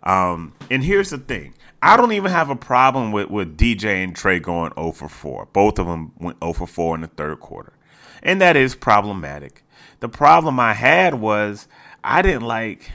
Um, 0.03 0.53
and 0.72 0.81
here's 0.81 1.10
the 1.10 1.17
thing. 1.17 1.55
I 1.81 1.98
don't 1.98 2.13
even 2.13 2.31
have 2.31 2.50
a 2.50 2.55
problem 2.55 3.12
with, 3.12 3.29
with 3.29 3.57
DJ 3.57 4.01
and 4.01 4.15
Trae 4.15 4.41
going 4.41 4.72
0 4.75 4.93
for 4.93 5.10
4. 5.10 5.50
Both 5.51 5.77
of 5.77 5.88
them 5.88 6.13
went 6.19 6.38
0 6.41 6.53
for 6.53 6.67
4 6.67 6.95
in 6.95 7.01
the 7.01 7.07
third 7.07 7.41
quarter. 7.41 7.74
And 8.22 8.39
that 8.39 8.55
is 8.55 8.74
problematic. 8.74 9.65
The 10.00 10.07
problem 10.07 10.57
I 10.57 10.74
had 10.74 11.15
was 11.15 11.67
I 12.01 12.22
didn't 12.22 12.43
like 12.43 12.93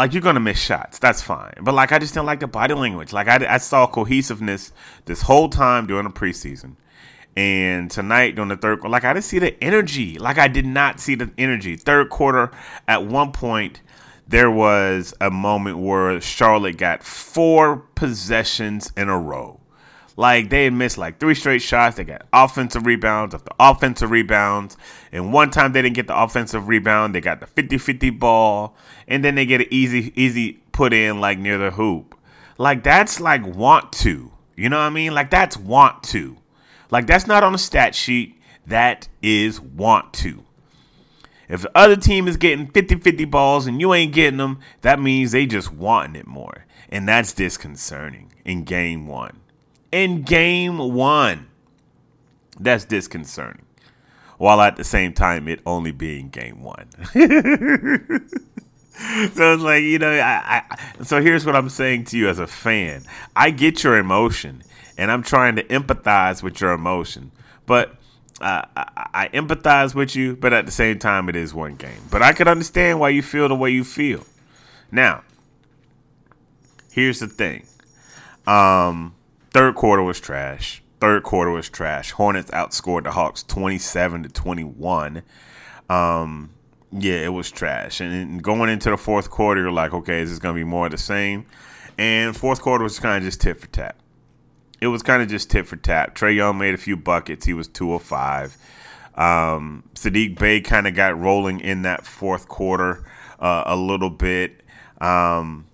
like 0.00 0.14
you're 0.14 0.22
gonna 0.22 0.40
miss 0.40 0.58
shots. 0.58 0.98
That's 0.98 1.20
fine. 1.20 1.52
But 1.60 1.74
like 1.74 1.92
I 1.92 1.98
just 1.98 2.14
didn't 2.14 2.26
like 2.26 2.40
the 2.40 2.46
body 2.46 2.72
language. 2.72 3.12
Like 3.12 3.28
I, 3.28 3.54
I 3.54 3.58
saw 3.58 3.86
cohesiveness 3.86 4.72
this 5.04 5.20
whole 5.22 5.50
time 5.50 5.86
during 5.86 6.04
the 6.04 6.10
preseason, 6.10 6.76
and 7.36 7.90
tonight 7.90 8.34
during 8.34 8.48
the 8.48 8.56
third 8.56 8.82
like 8.82 9.04
I 9.04 9.12
didn't 9.12 9.26
see 9.26 9.38
the 9.38 9.62
energy. 9.62 10.18
Like 10.18 10.38
I 10.38 10.48
did 10.48 10.64
not 10.64 11.00
see 11.00 11.16
the 11.16 11.30
energy. 11.36 11.76
Third 11.76 12.08
quarter, 12.08 12.50
at 12.88 13.04
one 13.04 13.32
point, 13.32 13.82
there 14.26 14.50
was 14.50 15.12
a 15.20 15.30
moment 15.30 15.78
where 15.78 16.18
Charlotte 16.22 16.78
got 16.78 17.02
four 17.02 17.76
possessions 17.94 18.90
in 18.96 19.10
a 19.10 19.18
row. 19.18 19.59
Like 20.16 20.50
they 20.50 20.64
had 20.64 20.72
missed 20.72 20.98
like 20.98 21.18
three 21.18 21.34
straight 21.34 21.62
shots. 21.62 21.96
They 21.96 22.04
got 22.04 22.26
offensive 22.32 22.86
rebounds 22.86 23.34
after 23.34 23.52
offensive 23.58 24.10
rebounds. 24.10 24.76
And 25.12 25.32
one 25.32 25.50
time 25.50 25.72
they 25.72 25.82
didn't 25.82 25.96
get 25.96 26.06
the 26.06 26.20
offensive 26.20 26.68
rebound. 26.68 27.14
They 27.14 27.20
got 27.20 27.40
the 27.40 27.46
50 27.46 27.78
50 27.78 28.10
ball. 28.10 28.76
And 29.08 29.24
then 29.24 29.34
they 29.34 29.46
get 29.46 29.60
an 29.60 29.68
easy, 29.70 30.12
easy 30.20 30.54
put 30.72 30.92
in 30.92 31.20
like 31.20 31.38
near 31.38 31.58
the 31.58 31.70
hoop. 31.70 32.14
Like 32.58 32.82
that's 32.82 33.20
like 33.20 33.46
want 33.46 33.92
to. 33.92 34.32
You 34.56 34.68
know 34.68 34.76
what 34.76 34.84
I 34.84 34.90
mean? 34.90 35.14
Like 35.14 35.30
that's 35.30 35.56
want 35.56 36.02
to. 36.04 36.36
Like 36.90 37.06
that's 37.06 37.26
not 37.26 37.42
on 37.42 37.52
the 37.52 37.58
stat 37.58 37.94
sheet. 37.94 38.38
That 38.66 39.08
is 39.22 39.60
want 39.60 40.12
to. 40.14 40.44
If 41.48 41.62
the 41.62 41.70
other 41.74 41.96
team 41.96 42.28
is 42.28 42.36
getting 42.36 42.68
50-50 42.68 43.28
balls 43.28 43.66
and 43.66 43.80
you 43.80 43.92
ain't 43.92 44.12
getting 44.12 44.36
them, 44.36 44.60
that 44.82 45.00
means 45.00 45.32
they 45.32 45.46
just 45.46 45.72
wanting 45.72 46.14
it 46.14 46.26
more. 46.26 46.66
And 46.88 47.08
that's 47.08 47.32
disconcerting 47.32 48.32
in 48.44 48.62
game 48.62 49.08
1. 49.08 49.40
In 49.92 50.22
game 50.22 50.78
1. 50.78 51.46
That's 52.58 52.84
disconcerting. 52.84 53.64
While 54.38 54.60
at 54.60 54.76
the 54.76 54.84
same 54.84 55.12
time 55.12 55.48
it 55.48 55.60
only 55.66 55.92
being 55.92 56.28
game 56.30 56.62
1. 56.62 56.88
so 59.32 59.54
it's 59.54 59.62
like 59.62 59.82
you 59.82 59.98
know 59.98 60.10
I, 60.10 60.62
I, 60.68 61.02
so 61.02 61.22
here's 61.22 61.46
what 61.46 61.56
i'm 61.56 61.70
saying 61.70 62.04
to 62.06 62.18
you 62.18 62.28
as 62.28 62.38
a 62.38 62.46
fan 62.46 63.02
i 63.34 63.50
get 63.50 63.82
your 63.82 63.96
emotion 63.96 64.62
and 64.98 65.10
i'm 65.10 65.22
trying 65.22 65.56
to 65.56 65.64
empathize 65.64 66.42
with 66.42 66.60
your 66.60 66.72
emotion 66.72 67.30
but 67.64 67.96
uh, 68.42 68.62
I, 68.76 69.08
I 69.14 69.28
empathize 69.28 69.94
with 69.94 70.14
you 70.14 70.36
but 70.36 70.52
at 70.52 70.66
the 70.66 70.72
same 70.72 70.98
time 70.98 71.30
it 71.30 71.36
is 71.36 71.54
one 71.54 71.76
game 71.76 72.02
but 72.10 72.20
i 72.20 72.34
could 72.34 72.46
understand 72.46 73.00
why 73.00 73.08
you 73.08 73.22
feel 73.22 73.48
the 73.48 73.54
way 73.54 73.70
you 73.70 73.84
feel 73.84 74.24
now 74.90 75.22
here's 76.92 77.20
the 77.20 77.28
thing 77.28 77.66
um 78.46 79.14
third 79.50 79.74
quarter 79.74 80.02
was 80.02 80.20
trash 80.20 80.82
third 81.00 81.22
quarter 81.22 81.50
was 81.50 81.68
trash 81.68 82.10
hornets 82.12 82.50
outscored 82.50 83.04
the 83.04 83.12
hawks 83.12 83.42
27 83.42 84.24
to 84.24 84.28
21 84.28 85.22
um 85.88 86.50
yeah, 86.92 87.24
it 87.24 87.32
was 87.32 87.50
trash. 87.50 88.00
And 88.00 88.42
going 88.42 88.68
into 88.68 88.90
the 88.90 88.96
fourth 88.96 89.30
quarter, 89.30 89.60
you're 89.60 89.70
like, 89.70 89.94
okay, 89.94 90.20
is 90.20 90.30
this 90.30 90.38
going 90.38 90.54
to 90.54 90.58
be 90.58 90.64
more 90.64 90.86
of 90.86 90.92
the 90.92 90.98
same? 90.98 91.46
And 91.96 92.36
fourth 92.36 92.60
quarter 92.60 92.82
was 92.82 92.98
kind 92.98 93.18
of 93.18 93.22
just 93.22 93.40
tit 93.40 93.60
for 93.60 93.68
tat. 93.68 93.96
It 94.80 94.88
was 94.88 95.02
kind 95.02 95.22
of 95.22 95.28
just 95.28 95.50
tit 95.50 95.66
for 95.66 95.76
tat. 95.76 96.14
Trae 96.14 96.34
Young 96.34 96.58
made 96.58 96.74
a 96.74 96.78
few 96.78 96.96
buckets. 96.96 97.46
He 97.46 97.52
was 97.52 97.68
two 97.68 97.92
of 97.92 98.02
five. 98.02 98.56
Um, 99.14 99.84
Saddiq 99.94 100.38
Bey 100.38 100.60
kind 100.62 100.86
of 100.86 100.94
got 100.94 101.18
rolling 101.18 101.60
in 101.60 101.82
that 101.82 102.06
fourth 102.06 102.48
quarter 102.48 103.04
uh, 103.38 103.64
a 103.66 103.76
little 103.76 104.10
bit. 104.10 104.62
Um, 105.00 105.66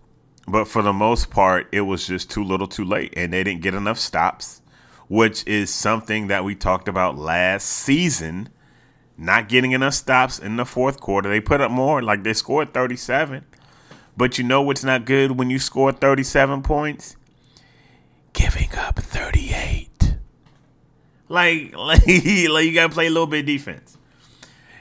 but 0.49 0.67
for 0.67 0.83
the 0.83 0.93
most 0.93 1.31
part, 1.31 1.69
it 1.73 1.83
was 1.83 2.07
just 2.07 2.31
too 2.31 2.45
little 2.45 2.69
too 2.69 2.85
late. 2.85 3.13
And 3.17 3.33
they 3.33 3.43
didn't 3.43 3.63
get 3.63 3.75
enough 3.75 3.99
stops, 3.99 4.63
which 5.09 5.47
is 5.47 5.71
something 5.73 6.29
that 6.29 6.45
we 6.45 6.55
talked 6.55 6.89
about 6.89 7.19
last 7.19 7.67
season 7.67 8.49
not 9.19 9.49
getting 9.49 9.73
enough 9.73 9.95
stops 9.95 10.39
in 10.39 10.57
the 10.57 10.65
fourth 10.67 11.01
quarter. 11.01 11.29
They 11.29 11.41
put 11.41 11.61
up 11.61 11.71
more, 11.71 12.03
like 12.03 12.23
they 12.23 12.35
scored 12.35 12.75
37. 12.75 13.45
But 14.17 14.39
you 14.39 14.45
know 14.45 14.63
what's 14.63 14.85
not 14.85 15.05
good 15.05 15.33
when 15.33 15.51
you 15.51 15.59
score 15.59 15.93
37 15.93 16.63
points? 16.63 17.17
Giving 18.33 18.71
up 18.77 18.99
38. 18.99 20.17
Like, 21.29 21.75
like, 21.77 22.07
like 22.07 22.07
you 22.07 22.75
got 22.75 22.89
to 22.89 22.93
play 22.93 23.07
a 23.07 23.11
little 23.11 23.27
bit 23.27 23.41
of 23.41 23.47
defense. 23.47 23.97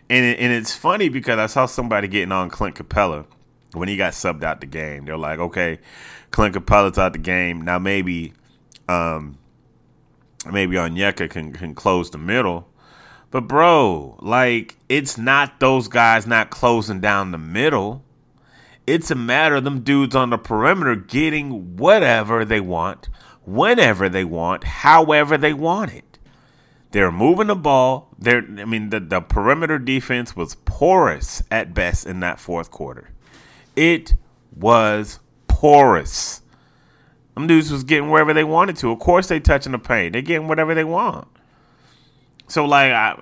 And, 0.09 0.25
it, 0.25 0.39
and 0.39 0.53
it's 0.53 0.75
funny 0.75 1.09
because 1.09 1.39
I 1.39 1.47
saw 1.47 1.65
somebody 1.65 2.07
getting 2.07 2.31
on 2.31 2.49
Clint 2.49 2.75
Capela 2.75 3.25
when 3.75 3.87
he 3.87 3.97
got 3.97 4.13
subbed 4.13 4.43
out 4.43 4.61
the 4.61 4.67
game. 4.67 5.05
They're 5.05 5.17
like, 5.17 5.39
okay, 5.39 5.79
Clint 6.31 6.55
Capela's 6.55 6.97
out 6.97 7.13
the 7.13 7.19
game. 7.19 7.61
Now 7.61 7.79
maybe 7.79 8.33
um, 8.87 9.37
maybe 10.51 10.75
Onyeka 10.75 11.29
can, 11.29 11.53
can 11.53 11.75
close 11.75 12.09
the 12.09 12.17
middle. 12.17 12.69
But 13.31 13.47
bro, 13.47 14.17
like 14.21 14.77
it's 14.87 15.17
not 15.17 15.59
those 15.59 15.87
guys 15.87 16.25
not 16.25 16.49
closing 16.49 17.01
down 17.01 17.31
the 17.31 17.37
middle. 17.37 18.03
It's 18.87 19.09
a 19.09 19.15
matter 19.15 19.55
of 19.55 19.63
them 19.63 19.81
dudes 19.81 20.15
on 20.15 20.29
the 20.29 20.37
perimeter 20.37 20.95
getting 20.95 21.75
whatever 21.75 22.45
they 22.45 22.59
want, 22.59 23.09
whenever 23.43 24.07
they 24.07 24.23
want, 24.23 24.63
however 24.63 25.37
they 25.37 25.53
want 25.53 25.93
it. 25.93 26.19
They're 26.91 27.11
moving 27.11 27.47
the 27.47 27.55
ball. 27.55 28.09
They're 28.17 28.45
I 28.57 28.65
mean 28.65 28.89
the, 28.89 28.99
the 29.01 29.19
perimeter 29.19 29.79
defense 29.79 30.35
was 30.35 30.55
porous 30.55 31.43
at 31.51 31.73
best 31.73 32.05
in 32.05 32.21
that 32.21 32.39
fourth 32.39 32.71
quarter. 32.71 33.09
It 33.75 34.15
was 34.55 35.19
porous. 35.47 36.41
Them 37.33 37.47
dudes 37.47 37.71
was 37.71 37.83
getting 37.83 38.09
wherever 38.09 38.33
they 38.33 38.43
wanted 38.43 38.77
to. 38.77 38.91
Of 38.91 38.99
course 38.99 39.27
they 39.27 39.39
touching 39.39 39.73
the 39.73 39.79
paint. 39.79 40.13
They're 40.13 40.21
getting 40.21 40.47
whatever 40.47 40.73
they 40.73 40.83
want. 40.83 41.27
So 42.47 42.65
like 42.65 42.91
I 42.91 43.17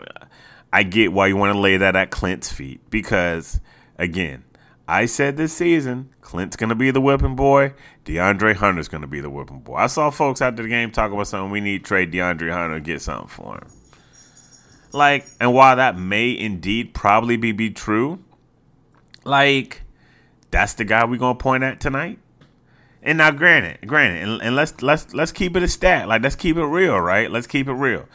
I 0.71 0.83
get 0.83 1.13
why 1.13 1.27
you 1.27 1.37
want 1.37 1.53
to 1.53 1.59
lay 1.59 1.77
that 1.77 1.95
at 1.95 2.11
Clint's 2.11 2.51
feet 2.51 2.81
because 2.89 3.59
again, 3.97 4.43
I 4.87 5.05
said 5.05 5.37
this 5.37 5.53
season 5.53 6.13
Clint's 6.21 6.55
gonna 6.55 6.75
be 6.75 6.91
the 6.91 7.01
whipping 7.01 7.35
boy. 7.35 7.73
DeAndre 8.05 8.55
Hunter's 8.55 8.87
gonna 8.87 9.07
be 9.07 9.21
the 9.21 9.29
whipping 9.29 9.61
boy. 9.61 9.75
I 9.75 9.87
saw 9.87 10.09
folks 10.09 10.41
after 10.41 10.63
the 10.63 10.69
game 10.69 10.91
talk 10.91 11.11
about 11.11 11.27
something. 11.27 11.51
We 11.51 11.61
need 11.61 11.79
to 11.79 11.87
trade 11.87 12.11
DeAndre 12.11 12.51
Hunter 12.51 12.79
get 12.79 13.01
something 13.01 13.29
for 13.29 13.55
him. 13.55 13.67
Like, 14.91 15.25
and 15.39 15.53
while 15.53 15.75
that 15.77 15.97
may 15.97 16.37
indeed 16.37 16.93
probably 16.93 17.35
be, 17.35 17.51
be 17.51 17.71
true, 17.71 18.19
like 19.23 19.81
that's 20.53 20.73
the 20.73 20.85
guy 20.85 21.03
we're 21.03 21.17
gonna 21.17 21.37
point 21.37 21.63
at 21.63 21.81
tonight. 21.81 22.19
And 23.01 23.17
now, 23.17 23.31
granted, 23.31 23.85
granted, 23.85 24.23
and, 24.23 24.41
and 24.41 24.55
let's 24.55 24.81
let's 24.81 25.13
let's 25.13 25.33
keep 25.33 25.57
it 25.57 25.63
a 25.63 25.67
stat. 25.67 26.07
Like, 26.07 26.21
let's 26.21 26.37
keep 26.37 26.55
it 26.55 26.65
real, 26.65 26.97
right? 26.97 27.29
Let's 27.29 27.47
keep 27.47 27.67
it 27.67 27.73
real. 27.73 28.07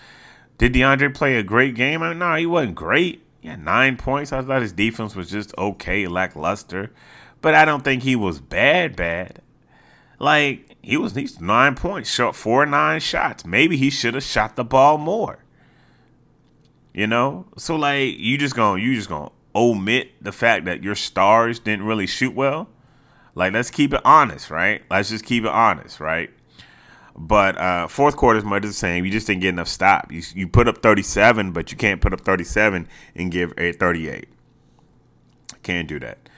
Did 0.56 0.72
DeAndre 0.72 1.14
play 1.14 1.36
a 1.36 1.42
great 1.42 1.74
game? 1.74 2.02
I 2.02 2.08
mean, 2.08 2.18
no, 2.18 2.34
he 2.36 2.46
wasn't 2.46 2.74
great. 2.74 3.22
He 3.40 3.48
had 3.48 3.62
nine 3.62 3.96
points. 3.96 4.32
I 4.32 4.40
thought 4.42 4.62
his 4.62 4.72
defense 4.72 5.14
was 5.14 5.30
just 5.30 5.56
okay, 5.58 6.06
lackluster. 6.06 6.90
But 7.40 7.54
I 7.54 7.64
don't 7.64 7.84
think 7.84 8.02
he 8.02 8.16
was 8.16 8.40
bad, 8.40 8.96
bad. 8.96 9.40
Like, 10.18 10.76
he 10.82 10.96
was 10.96 11.14
he's 11.14 11.40
nine 11.40 11.74
points, 11.74 12.10
shot 12.10 12.34
four 12.34 12.64
nine 12.64 13.00
shots. 13.00 13.44
Maybe 13.44 13.76
he 13.76 13.90
should 13.90 14.14
have 14.14 14.24
shot 14.24 14.56
the 14.56 14.64
ball 14.64 14.96
more. 14.96 15.44
You 16.94 17.06
know? 17.06 17.46
So 17.56 17.76
like 17.76 18.18
you 18.18 18.38
just 18.38 18.56
gonna 18.56 18.80
you 18.80 18.94
just 18.94 19.08
gonna 19.08 19.30
omit 19.58 20.12
the 20.22 20.32
fact 20.32 20.64
that 20.66 20.82
your 20.82 20.94
stars 20.94 21.58
didn't 21.58 21.84
really 21.84 22.06
shoot 22.06 22.34
well. 22.34 22.68
Like 23.34 23.52
let's 23.52 23.70
keep 23.70 23.92
it 23.92 24.00
honest, 24.04 24.50
right? 24.50 24.82
Let's 24.90 25.10
just 25.10 25.24
keep 25.24 25.44
it 25.44 25.50
honest, 25.50 26.00
right? 26.00 26.30
But 27.16 27.58
uh, 27.58 27.88
fourth 27.88 28.16
quarter 28.16 28.38
is 28.38 28.44
much 28.44 28.62
the 28.62 28.72
same. 28.72 29.04
You 29.04 29.10
just 29.10 29.26
didn't 29.26 29.42
get 29.42 29.48
enough 29.48 29.66
stop. 29.66 30.12
You, 30.12 30.22
you 30.34 30.46
put 30.46 30.68
up 30.68 30.78
37, 30.78 31.50
but 31.50 31.72
you 31.72 31.76
can't 31.76 32.00
put 32.00 32.12
up 32.12 32.20
37 32.20 32.86
and 33.16 33.32
give 33.32 33.52
a 33.58 33.72
38. 33.72 34.28
Can't 35.64 35.88
do 35.88 35.98
that. 35.98 36.28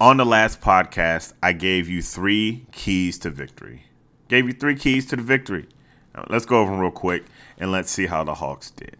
On 0.00 0.16
the 0.16 0.24
last 0.24 0.60
podcast, 0.60 1.32
I 1.42 1.52
gave 1.52 1.88
you 1.88 2.00
three 2.02 2.66
keys 2.70 3.18
to 3.18 3.30
victory. 3.30 3.86
Gave 4.28 4.46
you 4.46 4.52
three 4.52 4.76
keys 4.76 5.06
to 5.06 5.16
the 5.16 5.22
victory. 5.22 5.66
Now, 6.14 6.26
let's 6.30 6.46
go 6.46 6.60
over 6.60 6.70
them 6.70 6.80
real 6.80 6.92
quick 6.92 7.24
and 7.58 7.72
let's 7.72 7.90
see 7.90 8.06
how 8.06 8.22
the 8.22 8.34
Hawks 8.34 8.70
did. 8.70 8.96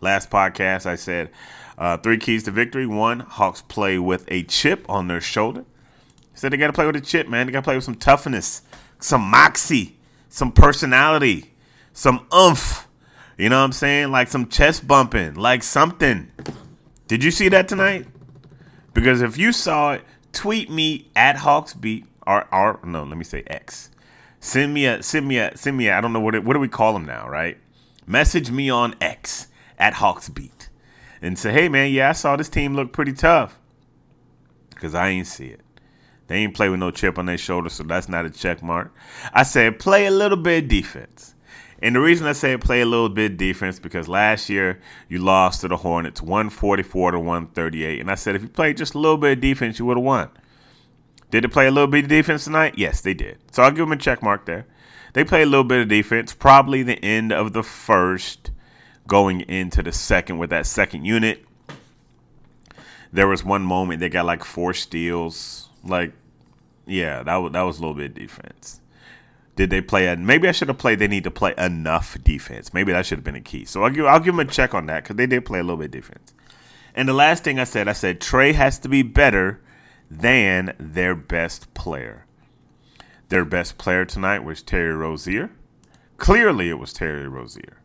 Last 0.00 0.30
podcast, 0.30 0.86
I 0.86 0.96
said 0.96 1.30
uh, 1.78 1.96
three 1.98 2.18
keys 2.18 2.42
to 2.44 2.50
victory. 2.50 2.86
One, 2.86 3.20
Hawks 3.20 3.62
play 3.62 3.98
with 3.98 4.24
a 4.28 4.42
chip 4.44 4.84
on 4.88 5.08
their 5.08 5.20
shoulder. 5.20 5.64
I 5.64 6.36
said 6.36 6.52
they 6.52 6.56
got 6.56 6.68
to 6.68 6.72
play 6.72 6.86
with 6.86 6.96
a 6.96 7.00
chip, 7.00 7.28
man. 7.28 7.46
They 7.46 7.52
got 7.52 7.60
to 7.60 7.64
play 7.64 7.76
with 7.76 7.84
some 7.84 7.94
toughness, 7.94 8.62
some 8.98 9.22
moxie 9.22 9.96
some 10.34 10.50
personality, 10.50 11.52
some 11.92 12.26
umph. 12.32 12.88
You 13.38 13.48
know 13.48 13.58
what 13.58 13.66
I'm 13.66 13.72
saying? 13.72 14.10
Like 14.10 14.26
some 14.26 14.48
chest 14.48 14.86
bumping, 14.86 15.34
like 15.34 15.62
something. 15.62 16.30
Did 17.06 17.22
you 17.22 17.30
see 17.30 17.48
that 17.50 17.68
tonight? 17.68 18.06
Because 18.92 19.22
if 19.22 19.38
you 19.38 19.52
saw 19.52 19.92
it, 19.92 20.02
tweet 20.32 20.70
me 20.70 21.08
at 21.14 21.36
Hawksbeat 21.36 22.06
or 22.26 22.48
or 22.52 22.80
no, 22.84 23.04
let 23.04 23.16
me 23.16 23.22
say 23.22 23.44
X. 23.46 23.90
Send 24.40 24.74
me 24.74 24.86
a 24.86 25.04
send 25.04 25.28
me 25.28 25.38
a 25.38 25.56
send 25.56 25.76
me 25.76 25.86
a, 25.86 25.96
I 25.96 26.00
don't 26.00 26.12
know 26.12 26.20
what 26.20 26.34
it, 26.34 26.44
what 26.44 26.54
do 26.54 26.60
we 26.60 26.68
call 26.68 26.92
them 26.94 27.04
now, 27.04 27.28
right? 27.28 27.56
Message 28.04 28.50
me 28.50 28.68
on 28.68 28.96
X 29.00 29.46
at 29.78 29.94
Hawksbeat 29.94 30.53
and 31.24 31.38
say, 31.38 31.52
hey 31.52 31.68
man, 31.68 31.90
yeah, 31.90 32.10
I 32.10 32.12
saw 32.12 32.36
this 32.36 32.48
team 32.48 32.74
look 32.74 32.92
pretty 32.92 33.12
tough. 33.12 33.58
Cause 34.76 34.94
I 34.94 35.08
ain't 35.08 35.26
see 35.26 35.46
it. 35.46 35.62
They 36.26 36.36
ain't 36.36 36.54
play 36.54 36.68
with 36.68 36.80
no 36.80 36.90
chip 36.90 37.18
on 37.18 37.26
their 37.26 37.38
shoulder, 37.38 37.70
so 37.70 37.82
that's 37.82 38.08
not 38.08 38.26
a 38.26 38.30
check 38.30 38.62
mark. 38.62 38.94
I 39.32 39.42
said 39.42 39.78
play 39.78 40.06
a 40.06 40.10
little 40.10 40.36
bit 40.36 40.64
of 40.64 40.68
defense. 40.68 41.34
And 41.80 41.96
the 41.96 42.00
reason 42.00 42.26
I 42.26 42.32
say 42.32 42.56
play 42.56 42.80
a 42.80 42.86
little 42.86 43.08
bit 43.08 43.32
of 43.32 43.36
defense 43.38 43.78
because 43.78 44.08
last 44.08 44.48
year 44.48 44.80
you 45.08 45.18
lost 45.18 45.62
to 45.62 45.68
the 45.68 45.78
Hornets 45.78 46.20
144 46.20 47.12
to 47.12 47.18
138. 47.18 48.00
And 48.00 48.10
I 48.10 48.14
said 48.14 48.36
if 48.36 48.42
you 48.42 48.48
played 48.48 48.76
just 48.76 48.94
a 48.94 48.98
little 48.98 49.18
bit 49.18 49.32
of 49.32 49.40
defense, 49.40 49.78
you 49.78 49.86
would 49.86 49.96
have 49.96 50.04
won. 50.04 50.28
Did 51.30 51.44
they 51.44 51.48
play 51.48 51.66
a 51.66 51.70
little 51.70 51.88
bit 51.88 52.04
of 52.04 52.10
defense 52.10 52.44
tonight? 52.44 52.74
Yes, 52.76 53.00
they 53.00 53.14
did. 53.14 53.38
So 53.50 53.62
I'll 53.62 53.70
give 53.70 53.80
them 53.80 53.92
a 53.92 53.96
check 53.96 54.22
mark 54.22 54.46
there. 54.46 54.66
They 55.14 55.24
played 55.24 55.42
a 55.42 55.50
little 55.50 55.64
bit 55.64 55.80
of 55.80 55.88
defense, 55.88 56.34
probably 56.34 56.82
the 56.82 57.02
end 57.02 57.32
of 57.32 57.52
the 57.52 57.62
first, 57.62 58.50
going 59.06 59.42
into 59.42 59.82
the 59.82 59.92
second 59.92 60.38
with 60.38 60.50
that 60.50 60.66
second 60.66 61.04
unit. 61.04 61.44
There 63.12 63.28
was 63.28 63.44
one 63.44 63.62
moment 63.62 64.00
they 64.00 64.08
got 64.08 64.26
like 64.26 64.44
four 64.44 64.74
steals 64.74 65.68
like, 65.84 66.12
yeah, 66.86 67.22
that 67.22 67.36
was 67.36 67.52
that 67.52 67.62
was 67.62 67.78
a 67.78 67.80
little 67.80 67.94
bit 67.94 68.14
defense. 68.14 68.80
Did 69.56 69.70
they 69.70 69.80
play? 69.80 70.08
A, 70.08 70.16
maybe 70.16 70.48
I 70.48 70.52
should 70.52 70.68
have 70.68 70.78
played. 70.78 70.98
They 70.98 71.08
need 71.08 71.24
to 71.24 71.30
play 71.30 71.54
enough 71.56 72.16
defense. 72.24 72.74
Maybe 72.74 72.92
that 72.92 73.06
should 73.06 73.18
have 73.18 73.24
been 73.24 73.36
a 73.36 73.40
key. 73.40 73.64
So 73.64 73.84
I'll 73.84 73.90
give 73.90 74.06
I'll 74.06 74.18
give 74.20 74.34
them 74.36 74.46
a 74.46 74.50
check 74.50 74.74
on 74.74 74.86
that 74.86 75.04
because 75.04 75.16
they 75.16 75.26
did 75.26 75.44
play 75.44 75.60
a 75.60 75.62
little 75.62 75.76
bit 75.76 75.90
defense. 75.92 76.34
And 76.94 77.08
the 77.08 77.12
last 77.14 77.44
thing 77.44 77.58
I 77.58 77.64
said, 77.64 77.88
I 77.88 77.92
said 77.92 78.20
Trae 78.20 78.54
has 78.54 78.78
to 78.80 78.88
be 78.88 79.02
better 79.02 79.60
than 80.10 80.74
their 80.78 81.14
best 81.14 81.72
player. 81.74 82.26
their 83.28 83.44
best 83.44 83.78
player 83.78 84.04
tonight 84.04 84.40
was 84.44 84.62
Terry 84.62 84.94
Rozier. 84.94 85.50
Clearly, 86.18 86.70
it 86.70 86.78
was 86.78 86.92
Terry 86.92 87.26
Rozier. 87.28 87.78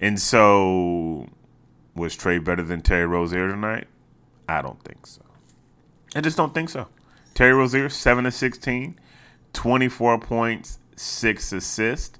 And 0.00 0.20
so, 0.20 1.28
was 1.94 2.16
Trae 2.16 2.42
better 2.42 2.62
than 2.62 2.82
Terry 2.82 3.06
Rozier 3.06 3.48
tonight? 3.48 3.86
I 4.48 4.62
don't 4.62 4.82
think 4.82 5.06
so. 5.06 5.22
I 6.14 6.20
just 6.20 6.36
don't 6.36 6.54
think 6.54 6.68
so. 6.68 6.88
Terry 7.34 7.52
Rozier, 7.52 7.88
7 7.88 8.24
to 8.24 8.30
16, 8.30 8.98
24 9.52 10.18
points, 10.20 10.78
6 10.96 11.52
assists. 11.52 12.18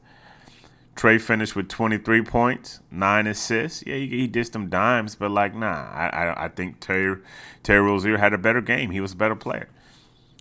Trae 0.94 1.20
finished 1.20 1.54
with 1.54 1.68
23 1.68 2.22
points, 2.22 2.80
9 2.90 3.26
assists. 3.26 3.84
Yeah, 3.86 3.96
he, 3.96 4.08
he 4.08 4.26
did 4.26 4.50
some 4.50 4.70
dimes, 4.70 5.14
but 5.14 5.30
like, 5.30 5.54
nah, 5.54 5.90
I, 5.92 6.08
I, 6.08 6.44
I 6.44 6.48
think 6.48 6.80
Terry, 6.80 7.20
Terry 7.62 7.80
Rozier 7.80 8.16
had 8.16 8.32
a 8.32 8.38
better 8.38 8.62
game. 8.62 8.90
He 8.90 9.00
was 9.00 9.12
a 9.12 9.16
better 9.16 9.36
player. 9.36 9.68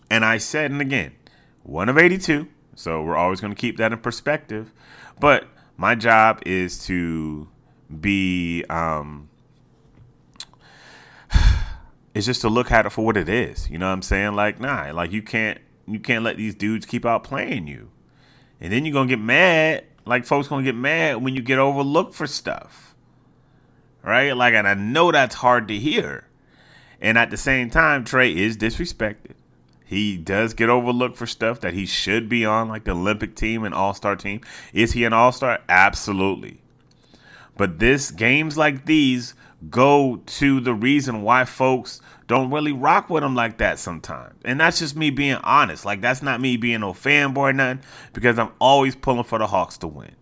And 0.09 0.23
I 0.23 0.37
said, 0.37 0.71
and 0.71 0.81
again, 0.81 1.13
one 1.63 1.89
of 1.89 1.97
82. 1.97 2.47
So 2.75 3.01
we're 3.01 3.15
always 3.15 3.41
going 3.41 3.53
to 3.53 3.59
keep 3.59 3.77
that 3.77 3.91
in 3.91 3.99
perspective. 3.99 4.71
But 5.19 5.47
my 5.77 5.95
job 5.95 6.41
is 6.45 6.85
to 6.85 7.47
be 8.01 8.63
um 8.69 9.29
it's 12.13 12.25
just 12.25 12.41
to 12.41 12.49
look 12.49 12.71
at 12.71 12.85
it 12.85 12.89
for 12.91 13.05
what 13.05 13.17
it 13.17 13.29
is. 13.29 13.69
You 13.69 13.77
know 13.77 13.87
what 13.87 13.93
I'm 13.93 14.01
saying? 14.01 14.33
Like, 14.35 14.59
nah, 14.59 14.91
like 14.93 15.11
you 15.11 15.21
can't 15.21 15.59
you 15.87 15.99
can't 15.99 16.23
let 16.23 16.37
these 16.37 16.55
dudes 16.55 16.85
keep 16.85 17.05
out 17.05 17.23
playing 17.23 17.67
you. 17.67 17.91
And 18.59 18.71
then 18.71 18.85
you're 18.85 18.93
gonna 18.93 19.09
get 19.09 19.19
mad. 19.19 19.85
Like 20.05 20.25
folks 20.25 20.47
gonna 20.47 20.63
get 20.63 20.75
mad 20.75 21.21
when 21.21 21.35
you 21.35 21.41
get 21.41 21.59
overlooked 21.59 22.13
for 22.13 22.27
stuff. 22.27 22.95
Right? 24.03 24.35
Like 24.35 24.53
and 24.53 24.67
I 24.67 24.73
know 24.73 25.11
that's 25.11 25.35
hard 25.35 25.67
to 25.67 25.77
hear. 25.77 26.27
And 27.01 27.17
at 27.17 27.29
the 27.29 27.37
same 27.37 27.69
time, 27.69 28.05
Trae 28.05 28.33
is 28.33 28.57
disrespected. 28.57 29.33
He 29.87 30.17
does 30.17 30.55
get 30.55 30.67
overlooked 30.69 31.15
for 31.15 31.27
stuff 31.27 31.61
that 31.61 31.75
he 31.75 31.85
should 31.85 32.27
be 32.27 32.43
on, 32.43 32.67
like 32.67 32.85
the 32.85 32.91
Olympic 32.91 33.35
team 33.35 33.63
and 33.63 33.73
All 33.73 33.93
Star 33.93 34.15
team. 34.15 34.41
Is 34.73 34.93
he 34.93 35.03
an 35.03 35.13
All 35.13 35.31
Star? 35.31 35.59
Absolutely. 35.69 36.61
But 37.55 37.79
this 37.79 38.09
games 38.11 38.57
like 38.57 38.85
these 38.85 39.35
go 39.69 40.21
to 40.25 40.59
the 40.59 40.73
reason 40.73 41.21
why 41.21 41.45
folks 41.45 42.01
don't 42.27 42.51
really 42.51 42.71
rock 42.71 43.09
with 43.09 43.23
him 43.23 43.35
like 43.35 43.59
that 43.59 43.77
sometimes. 43.77 44.33
And 44.43 44.59
that's 44.59 44.79
just 44.79 44.95
me 44.95 45.11
being 45.11 45.35
honest. 45.35 45.85
Like 45.85 46.01
that's 46.01 46.23
not 46.23 46.41
me 46.41 46.57
being 46.57 46.81
no 46.81 46.93
fanboy 46.93 47.37
or 47.37 47.53
nothing, 47.53 47.83
because 48.11 48.39
I'm 48.39 48.51
always 48.59 48.95
pulling 48.95 49.23
for 49.23 49.39
the 49.39 49.47
Hawks 49.47 49.77
to 49.79 49.87
win. 49.87 50.15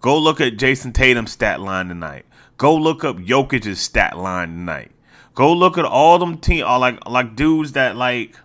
Go 0.00 0.18
look 0.18 0.40
at 0.40 0.56
Jayson 0.56 0.92
Tatum's 0.92 1.32
stat 1.32 1.60
line 1.60 1.88
tonight. 1.88 2.26
Go 2.58 2.74
look 2.74 3.04
up 3.04 3.16
Jokic's 3.18 3.80
stat 3.80 4.18
line 4.18 4.48
tonight. 4.48 4.90
Go 5.34 5.52
look 5.52 5.78
at 5.78 5.84
all 5.84 6.18
them 6.18 6.38
team, 6.38 6.64
all 6.64 6.80
like 6.80 7.08
like 7.08 7.36
dudes 7.36 7.72
that 7.72 7.96
like 7.96 8.36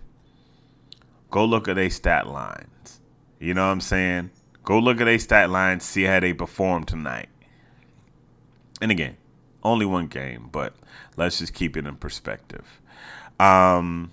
go 1.32 1.46
look 1.46 1.68
at 1.68 1.76
their 1.76 1.90
stat 1.90 2.28
lines. 2.28 3.02
You 3.40 3.54
know 3.56 3.66
what 3.66 3.72
I'm 3.72 3.82
saying? 3.82 4.30
Go 4.64 4.78
look 4.78 5.02
at 5.02 5.06
their 5.06 5.18
stat 5.18 5.50
lines, 5.50 5.84
see 5.84 6.04
how 6.04 6.20
they 6.20 6.34
perform 6.34 6.84
tonight. 6.84 7.30
And 8.82 8.92
again, 8.92 9.18
only 9.64 9.86
one 9.86 10.08
game, 10.08 10.50
but 10.52 10.76
let's 11.18 11.40
just 11.40 11.54
keep 11.54 11.76
it 11.78 11.88
in 11.88 11.96
perspective. 11.96 12.82
Um, 13.40 14.12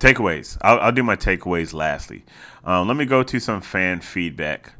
takeaways. 0.00 0.56
I'll, 0.62 0.80
I'll 0.80 0.92
do 0.92 1.02
my 1.02 1.16
takeaways 1.16 1.74
lastly. 1.74 2.24
Um, 2.64 2.88
let 2.88 2.96
me 2.96 3.04
go 3.04 3.22
to 3.22 3.38
some 3.38 3.60
fan 3.60 4.00
feedback 4.00 4.72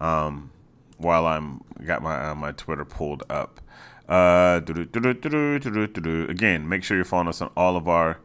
um, 0.00 0.52
while 0.98 1.26
I'm 1.26 1.62
got 1.84 2.02
my 2.02 2.30
uh, 2.30 2.34
my 2.34 2.52
Twitter 2.52 2.84
pulled 2.84 3.24
up. 3.28 3.60
Uh, 4.08 4.60
again, 6.28 6.68
make 6.68 6.84
sure 6.84 6.96
you're 6.96 7.04
following 7.04 7.28
us 7.28 7.40
on 7.40 7.50
all 7.56 7.76
of 7.76 7.88
our 7.88 8.18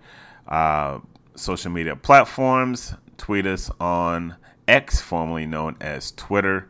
uh, 0.47 0.99
social 1.38 1.71
media 1.71 1.95
platforms. 1.95 2.95
Tweet 3.17 3.45
us 3.45 3.71
on 3.80 4.36
X, 4.67 5.00
formerly 5.02 5.45
known 5.45 5.78
as 5.80 6.12
Twitter. 6.12 6.69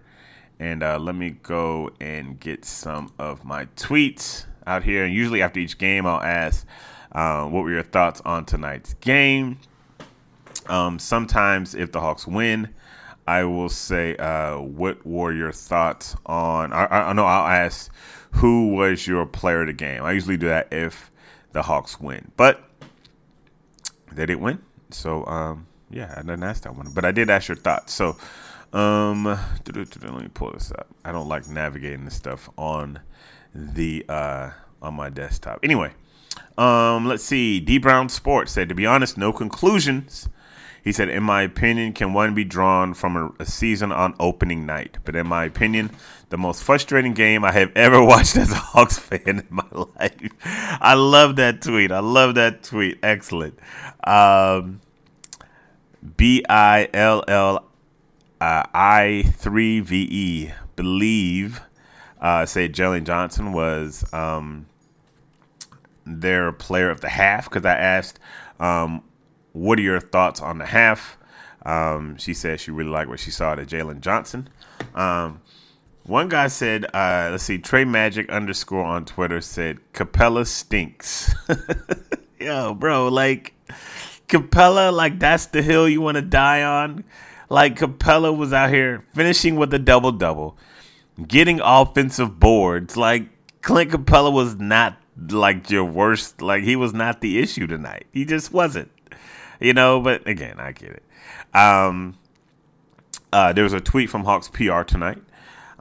And 0.60 0.84
uh, 0.84 0.97
let 0.99 1.15
me 1.15 1.32
go 1.32 1.91
and 1.99 2.39
get 2.39 2.65
some 2.65 3.12
of 3.19 3.45
my 3.45 3.65
tweets 3.75 4.45
out 4.65 4.84
here. 4.84 5.06
And 5.06 5.13
usually 5.13 5.41
after 5.41 5.60
each 5.60 5.77
game, 5.77 6.06
I'll 6.06 6.21
ask, 6.21 6.65
uh, 7.12 7.45
what 7.45 7.63
were 7.63 7.71
your 7.71 7.84
thoughts 7.84 8.21
on 8.25 8.45
tonight's 8.45 8.93
game? 8.95 9.60
Um, 10.67 10.99
sometimes 10.99 11.73
if 11.75 11.91
the 11.91 12.01
Hawks 12.01 12.27
win, 12.27 12.69
I 13.27 13.43
will 13.43 13.69
say, 13.69 14.15
uh, 14.17 14.60
what 14.60 15.06
were 15.06 15.34
your 15.34 15.51
thoughts 15.51 16.15
on? 16.25 16.73
I, 16.73 16.86
I 17.10 17.13
know 17.13 17.25
I'll 17.25 17.47
ask, 17.47 17.91
who 18.32 18.69
was 18.69 19.08
your 19.08 19.25
player 19.25 19.62
of 19.62 19.67
the 19.67 19.73
game? 19.73 20.03
I 20.03 20.13
usually 20.13 20.38
do 20.38 20.47
that 20.47 20.67
if 20.71 21.12
the 21.51 21.63
Hawks 21.63 21.99
win, 21.99 22.32
but 22.38 22.66
they 24.11 24.25
didn't 24.25 24.41
win. 24.41 24.59
So, 24.89 25.25
um, 25.25 25.67
yeah, 25.89 26.13
I 26.15 26.21
didn't 26.21 26.43
ask 26.43 26.63
that 26.63 26.75
one, 26.75 26.91
but 26.93 27.05
I 27.05 27.11
did 27.11 27.29
ask 27.29 27.47
your 27.47 27.57
thoughts. 27.57 27.93
So, 27.93 28.17
um, 28.73 29.23
let 29.25 29.75
me 30.03 30.27
pull 30.33 30.51
this 30.51 30.71
up. 30.71 30.87
I 31.05 31.11
don't 31.11 31.27
like 31.27 31.47
navigating 31.47 32.05
this 32.05 32.15
stuff 32.15 32.49
on 32.57 32.99
the 33.53 34.05
uh 34.07 34.51
on 34.81 34.93
my 34.93 35.09
desktop. 35.09 35.59
Anyway, 35.63 35.91
um, 36.57 37.05
let's 37.05 37.23
see. 37.23 37.59
D 37.59 37.77
Brown 37.77 38.09
Sports 38.09 38.51
said, 38.51 38.69
to 38.69 38.75
be 38.75 38.85
honest, 38.85 39.17
no 39.17 39.31
conclusions. 39.33 40.29
He 40.88 40.93
said, 40.93 41.10
in 41.10 41.23
my 41.23 41.41
opinion, 41.41 41.91
can 41.91 42.13
one 42.13 42.34
be 42.34 42.45
drawn 42.45 42.93
from 42.93 43.17
a, 43.17 43.43
a, 43.43 43.45
season 43.45 43.91
on 43.91 44.15
opening 44.21 44.65
night? 44.65 45.00
But 45.04 45.17
in 45.17 45.28
my 45.28 45.43
opinion, 45.43 45.91
the 46.30 46.38
most 46.38 46.63
frustrating 46.63 47.13
game 47.13 47.43
I 47.43 47.52
have 47.52 47.73
ever 47.76 48.02
watched 48.06 48.38
as 48.38 48.54
a 48.54 48.56
Hawks 48.56 48.97
fan 48.97 49.19
in 49.26 49.47
my 49.50 49.65
life. 49.73 50.32
I 50.45 50.93
love 50.93 51.36
that 51.36 51.62
tweet. 51.62 51.91
I 51.91 52.00
love 52.00 52.36
that 52.36 52.63
tweet. 52.63 53.00
Excellent. 53.04 53.60
Um, 54.06 54.80
B 56.15 56.45
I 56.47 56.88
L 56.93 57.21
L 57.28 57.65
uh, 58.39 58.63
I3VE 58.73 60.54
believe 60.78 61.60
uh, 62.21 62.45
say 62.45 62.69
Jalen 62.69 63.04
Johnson 63.04 63.52
was 63.52 64.06
um, 64.13 64.67
their 66.06 66.54
player 66.54 66.89
of 66.89 67.02
the 67.02 67.10
half 67.10 67.50
because 67.50 67.65
I 67.65 67.76
asked, 67.76 68.21
um, 68.62 69.04
what 69.57 69.79
are 69.79 69.83
your 69.83 69.99
thoughts 69.99 70.41
on 70.41 70.57
the 70.57 70.65
half? 70.65 71.17
Um, 71.65 72.17
she 72.17 72.33
said 72.33 72.59
she 72.59 72.71
really 72.71 72.89
liked 72.89 73.09
what 73.09 73.19
she 73.19 73.31
saw 73.31 73.53
at 73.53 73.59
Jalen 73.59 74.01
Johnson. 74.01 74.49
Um, 74.95 75.41
one 76.03 76.29
guy 76.29 76.47
said, 76.47 76.85
uh, 76.93 77.29
let's 77.31 77.43
see, 77.43 77.57
Trey 77.57 77.83
Magic 77.83 78.29
underscore 78.29 78.85
on 78.85 79.05
Twitter 79.05 79.41
said, 79.41 79.79
Capela 79.93 80.47
stinks. 80.47 81.33
Yo, 82.39 82.73
bro, 82.73 83.09
like, 83.09 83.53
Capela, 84.29 84.93
like, 84.93 85.19
that's 85.19 85.47
the 85.47 85.61
hill 85.61 85.89
you 85.89 85.99
want 85.99 86.15
to 86.15 86.21
die 86.21 86.63
on? 86.63 87.03
Like 87.49 87.77
Capela 87.77 88.35
was 88.35 88.51
out 88.51 88.69
here 88.69 89.05
finishing 89.13 89.55
with 89.55 89.73
a 89.73 89.79
double 89.79 90.11
double, 90.11 90.57
getting 91.27 91.61
offensive 91.63 92.39
boards. 92.39 92.97
Like 92.97 93.29
Clint 93.61 93.91
Capela 93.91 94.31
was 94.31 94.55
not 94.55 94.97
like 95.29 95.69
your 95.69 95.85
worst. 95.85 96.41
Like 96.41 96.63
he 96.63 96.75
was 96.75 96.93
not 96.93 97.21
the 97.21 97.39
issue 97.39 97.65
tonight. 97.65 98.07
He 98.11 98.25
just 98.25 98.51
wasn't. 98.51 98.91
You 99.59 99.73
know. 99.73 99.99
But 99.99 100.27
again, 100.27 100.59
I 100.59 100.71
get 100.71 100.91
it. 100.91 101.03
Um, 101.55 102.17
uh, 103.31 103.53
there 103.53 103.63
was 103.63 103.73
a 103.73 103.81
tweet 103.81 104.09
from 104.09 104.23
Hawks 104.23 104.49
PR 104.49 104.83
tonight. 104.83 105.19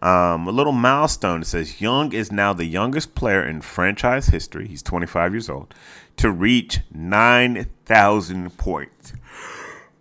Um, 0.02 0.46
a 0.46 0.50
little 0.50 0.72
milestone 0.72 1.42
says 1.42 1.80
Young 1.80 2.12
is 2.12 2.30
now 2.30 2.52
the 2.52 2.66
youngest 2.66 3.14
player 3.14 3.46
in 3.46 3.62
franchise 3.62 4.26
history. 4.26 4.68
He's 4.68 4.82
25 4.82 5.32
years 5.32 5.48
old 5.48 5.74
to 6.18 6.30
reach 6.30 6.80
9,000 6.92 8.58
points. 8.58 9.14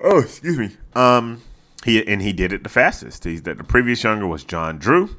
Oh, 0.02 0.20
excuse 0.20 0.58
me. 0.58 0.72
Um, 0.94 1.42
he 1.84 2.06
and 2.06 2.22
he 2.22 2.34
did 2.34 2.52
it 2.52 2.64
the 2.64 2.70
fastest. 2.70 3.24
He's 3.24 3.44
that 3.44 3.58
the 3.58 3.64
previous 3.64 4.04
younger 4.04 4.28
was 4.28 4.44
John 4.44 4.78
Drew, 4.80 5.18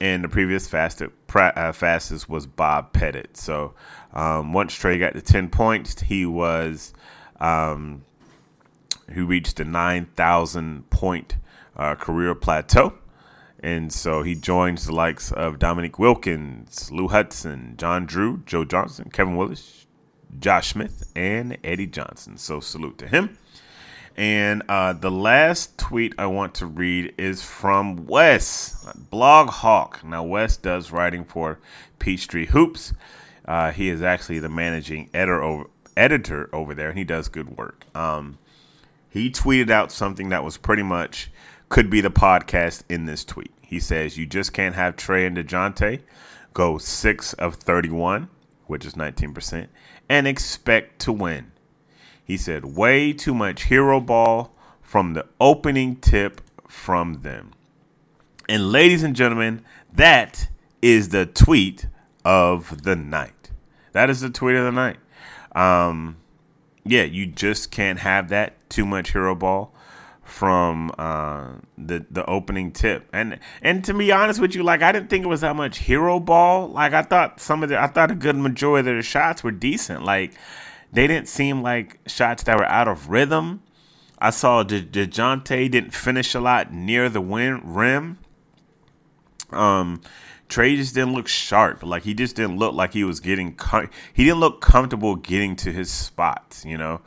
and 0.00 0.24
the 0.24 0.28
previous 0.28 0.68
fastest 0.68 1.10
uh, 1.34 1.72
fastest 1.72 2.28
was 2.28 2.46
Bob 2.46 2.92
Pettit. 2.92 3.36
So 3.36 3.74
um, 4.12 4.52
once 4.52 4.76
Trae 4.76 4.98
got 4.98 5.14
to 5.14 5.22
ten 5.22 5.48
points, 5.48 6.00
he 6.00 6.26
was 6.26 6.92
um, 7.40 8.04
he 9.12 9.20
reached 9.20 9.56
the 9.56 9.64
nine 9.64 10.06
thousand 10.16 10.88
point 10.90 11.36
uh, 11.76 11.94
career 11.94 12.34
plateau. 12.34 12.94
And 13.60 13.92
so 13.92 14.22
he 14.22 14.36
joins 14.36 14.86
the 14.86 14.94
likes 14.94 15.32
of 15.32 15.58
Dominique 15.58 15.98
Wilkins, 15.98 16.92
Lou 16.92 17.08
Hudson, 17.08 17.74
John 17.76 18.06
Drew, 18.06 18.42
Joe 18.46 18.64
Johnson, 18.64 19.10
Kevin 19.12 19.36
Willis, 19.36 19.84
Josh 20.38 20.68
Smith, 20.68 21.10
and 21.16 21.58
Eddie 21.64 21.88
Johnson. 21.88 22.36
So 22.36 22.60
salute 22.60 22.98
to 22.98 23.08
him. 23.08 23.36
And 24.16 24.62
uh, 24.68 24.92
the 24.92 25.10
last 25.10 25.76
tweet 25.76 26.14
I 26.18 26.26
want 26.26 26.54
to 26.56 26.66
read 26.66 27.14
is 27.18 27.42
from 27.42 28.06
Wes, 28.06 28.86
Blog 29.10 29.48
Hawk. 29.48 30.04
Now, 30.04 30.22
Wes 30.22 30.56
does 30.56 30.92
writing 30.92 31.24
for 31.24 31.58
Peachtree 31.98 32.46
Hoops. 32.46 32.92
Uh, 33.44 33.72
he 33.72 33.88
is 33.88 34.02
actually 34.02 34.38
the 34.38 34.48
managing 34.48 35.10
editor 35.14 35.42
over, 35.42 35.66
editor 35.98 36.48
over 36.52 36.74
there, 36.74 36.88
and 36.90 36.98
he 36.98 37.04
does 37.04 37.28
good 37.28 37.56
work. 37.56 37.86
Um, 37.94 38.38
he 39.10 39.30
tweeted 39.30 39.70
out 39.70 39.90
something 39.90 40.28
that 40.28 40.44
was 40.44 40.56
pretty 40.56 40.82
much 40.82 41.30
could 41.68 41.90
be 41.90 42.00
the 42.00 42.10
podcast 42.10 42.82
in 42.88 43.06
this 43.06 43.24
tweet. 43.24 43.52
He 43.60 43.80
says, 43.80 44.16
You 44.16 44.26
just 44.26 44.52
can't 44.52 44.74
have 44.74 44.96
Trae 44.96 45.26
and 45.26 45.36
DeJounte 45.36 46.02
go 46.54 46.78
6 46.78 47.32
of 47.34 47.54
31, 47.56 48.28
which 48.66 48.84
is 48.84 48.94
19%, 48.94 49.68
and 50.08 50.26
expect 50.26 50.98
to 51.00 51.12
win. 51.12 51.52
He 52.28 52.36
said, 52.36 52.76
way 52.76 53.14
too 53.14 53.32
much 53.32 53.64
hero 53.64 54.00
ball 54.00 54.52
from 54.82 55.14
the 55.14 55.24
opening 55.40 55.96
tip 55.96 56.42
from 56.68 57.22
them. 57.22 57.52
And 58.48 58.70
ladies 58.70 59.02
and 59.02 59.16
gentlemen, 59.16 59.64
that 59.90 60.48
is 60.82 61.08
the 61.08 61.24
tweet 61.24 61.86
of 62.26 62.82
the 62.82 62.96
night. 62.96 63.50
That 63.92 64.10
is 64.10 64.20
the 64.20 64.28
tweet 64.28 64.56
of 64.56 64.64
the 64.64 64.72
night. 64.72 64.98
Um, 65.52 66.16
yeah, 66.84 67.04
you 67.04 67.26
just 67.26 67.70
can't 67.70 67.98
have 68.00 68.28
that 68.30 68.68
too 68.70 68.86
much 68.86 69.12
hero 69.12 69.34
ball 69.34 69.74
from 70.22 70.92
uh, 70.98 71.54
the 71.76 72.04
the 72.10 72.24
opening 72.26 72.70
tip. 72.70 73.08
And 73.12 73.38
and 73.62 73.84
to 73.84 73.94
be 73.94 74.12
honest 74.12 74.40
with 74.40 74.54
you, 74.54 74.62
like 74.62 74.82
I 74.82 74.92
didn't 74.92 75.10
think 75.10 75.24
it 75.24 75.28
was 75.28 75.40
that 75.40 75.56
much 75.56 75.78
hero 75.78 76.20
ball. 76.20 76.68
Like 76.68 76.92
I 76.92 77.02
thought 77.02 77.40
some 77.40 77.62
of 77.62 77.68
the 77.68 77.80
I 77.80 77.86
thought 77.86 78.10
a 78.10 78.14
good 78.14 78.36
majority 78.36 78.90
of 78.90 78.96
the 78.96 79.02
shots 79.02 79.42
were 79.42 79.50
decent. 79.50 80.04
Like 80.04 80.34
they 80.92 81.06
didn't 81.06 81.28
seem 81.28 81.62
like 81.62 81.98
shots 82.06 82.42
that 82.44 82.56
were 82.58 82.66
out 82.66 82.88
of 82.88 83.08
rhythm. 83.08 83.62
I 84.18 84.30
saw 84.30 84.62
De- 84.62 84.82
DeJounte 84.82 85.70
didn't 85.70 85.94
finish 85.94 86.34
a 86.34 86.40
lot 86.40 86.72
near 86.72 87.08
the 87.08 87.20
win- 87.20 87.62
rim. 87.64 88.18
Um, 89.50 90.02
Trae 90.48 90.76
just 90.76 90.94
didn't 90.94 91.12
look 91.12 91.28
sharp. 91.28 91.82
Like 91.82 92.04
he 92.04 92.14
just 92.14 92.36
didn't 92.36 92.58
look 92.58 92.74
like 92.74 92.94
he 92.94 93.04
was 93.04 93.20
getting. 93.20 93.54
Com- 93.54 93.90
he 94.12 94.24
didn't 94.24 94.40
look 94.40 94.60
comfortable 94.60 95.16
getting 95.16 95.56
to 95.56 95.72
his 95.72 95.90
spots. 95.90 96.64
You 96.64 96.78
know, 96.78 97.02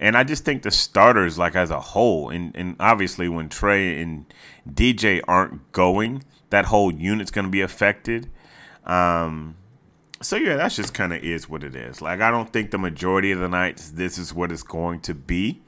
and 0.00 0.16
I 0.16 0.24
just 0.24 0.44
think 0.44 0.62
the 0.62 0.70
starters, 0.70 1.38
like 1.38 1.54
as 1.54 1.70
a 1.70 1.80
whole, 1.80 2.30
and 2.30 2.56
and 2.56 2.76
obviously 2.80 3.28
when 3.28 3.48
Trae 3.48 4.00
and 4.02 4.24
DJ 4.68 5.20
aren't 5.28 5.72
going, 5.72 6.24
that 6.50 6.66
whole 6.66 6.92
unit's 6.92 7.30
going 7.30 7.44
to 7.44 7.50
be 7.50 7.60
affected. 7.60 8.30
Um, 8.84 9.56
so 10.22 10.36
yeah, 10.36 10.56
that's 10.56 10.76
just 10.76 10.94
kind 10.94 11.12
of 11.12 11.22
is 11.22 11.48
what 11.48 11.62
it 11.62 11.74
is. 11.74 12.00
Like 12.00 12.20
I 12.20 12.30
don't 12.30 12.50
think 12.52 12.70
the 12.70 12.78
majority 12.78 13.30
of 13.30 13.40
the 13.40 13.48
nights 13.48 13.90
this 13.90 14.16
is 14.16 14.32
what 14.32 14.50
it's 14.50 14.62
going 14.62 15.00
to 15.00 15.14
be. 15.14 15.62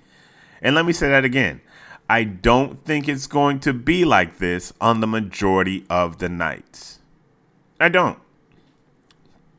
And 0.63 0.75
let 0.75 0.87
me 0.87 0.93
say 0.93 1.09
that 1.09 1.25
again. 1.25 1.61
I 2.11 2.25
don't 2.25 2.83
think 2.85 3.07
it's 3.07 3.27
going 3.27 3.61
to 3.61 3.75
be 3.75 4.07
like 4.07 4.39
this 4.39 4.73
on 4.81 5.01
the 5.01 5.07
majority 5.07 5.85
of 5.91 6.19
the 6.19 6.31
nights. 6.31 6.98
I 7.81 7.89
don't. 7.89 8.19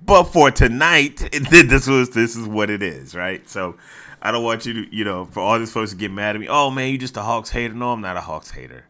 But 0.01 0.25
for 0.25 0.51
tonight, 0.51 1.17
this 1.51 1.87
was 1.87 2.11
this 2.11 2.35
is 2.35 2.47
what 2.47 2.69
it 2.69 2.81
is, 2.81 3.15
right? 3.15 3.47
So 3.49 3.75
I 4.21 4.31
don't 4.31 4.43
want 4.43 4.65
you 4.65 4.85
to, 4.85 4.95
you 4.95 5.03
know, 5.03 5.25
for 5.25 5.41
all 5.41 5.59
these 5.59 5.71
folks 5.71 5.91
to 5.91 5.97
get 5.97 6.11
mad 6.11 6.35
at 6.35 6.39
me. 6.39 6.47
Oh 6.49 6.69
man, 6.69 6.91
you 6.91 6.97
just 6.97 7.17
a 7.17 7.21
Hawks 7.21 7.49
hater. 7.49 7.73
No, 7.73 7.91
I'm 7.91 8.01
not 8.01 8.17
a 8.17 8.21
Hawks 8.21 8.51
hater. 8.51 8.85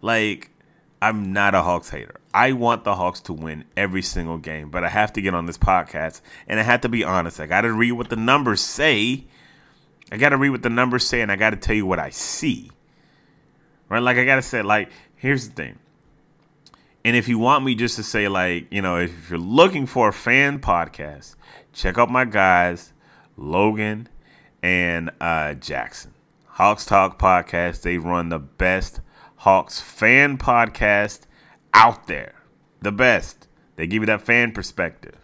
Like, 0.00 0.50
I'm 1.00 1.32
not 1.32 1.54
a 1.54 1.62
Hawks 1.62 1.90
hater. 1.90 2.16
I 2.32 2.52
want 2.52 2.84
the 2.84 2.94
Hawks 2.94 3.20
to 3.22 3.32
win 3.32 3.64
every 3.76 4.02
single 4.02 4.38
game, 4.38 4.70
but 4.70 4.84
I 4.84 4.88
have 4.88 5.12
to 5.14 5.22
get 5.22 5.34
on 5.34 5.46
this 5.46 5.58
podcast 5.58 6.20
and 6.46 6.60
I 6.60 6.62
have 6.62 6.82
to 6.82 6.88
be 6.88 7.04
honest. 7.04 7.40
I 7.40 7.46
got 7.46 7.62
to 7.62 7.72
read 7.72 7.92
what 7.92 8.10
the 8.10 8.16
numbers 8.16 8.60
say. 8.60 9.24
I 10.12 10.18
got 10.18 10.30
to 10.30 10.36
read 10.36 10.50
what 10.50 10.62
the 10.62 10.70
numbers 10.70 11.06
say 11.06 11.20
and 11.20 11.32
I 11.32 11.36
got 11.36 11.50
to 11.50 11.56
tell 11.56 11.76
you 11.76 11.86
what 11.86 11.98
I 11.98 12.10
see 12.10 12.70
right? 13.88 14.02
Like 14.02 14.16
I 14.16 14.24
gotta 14.24 14.42
say, 14.42 14.62
like 14.62 14.90
here's 15.16 15.48
the 15.48 15.54
thing. 15.54 15.78
And 17.04 17.16
if 17.16 17.28
you 17.28 17.38
want 17.38 17.64
me 17.64 17.74
just 17.74 17.96
to 17.96 18.02
say, 18.02 18.28
like, 18.28 18.66
you 18.72 18.80
know, 18.80 18.96
if 18.96 19.28
you're 19.28 19.38
looking 19.38 19.86
for 19.86 20.08
a 20.08 20.12
fan 20.12 20.58
podcast, 20.58 21.36
check 21.74 21.98
out 21.98 22.10
my 22.10 22.24
guys, 22.24 22.94
Logan 23.36 24.08
and 24.62 25.10
uh, 25.20 25.52
Jackson. 25.52 26.14
Hawks 26.46 26.86
Talk 26.86 27.18
Podcast. 27.18 27.82
They 27.82 27.98
run 27.98 28.30
the 28.30 28.38
best 28.38 29.00
Hawks 29.36 29.80
fan 29.80 30.38
podcast 30.38 31.22
out 31.74 32.06
there. 32.06 32.36
The 32.80 32.92
best. 32.92 33.48
They 33.76 33.86
give 33.86 34.02
you 34.02 34.06
that 34.06 34.22
fan 34.22 34.52
perspective. 34.52 35.16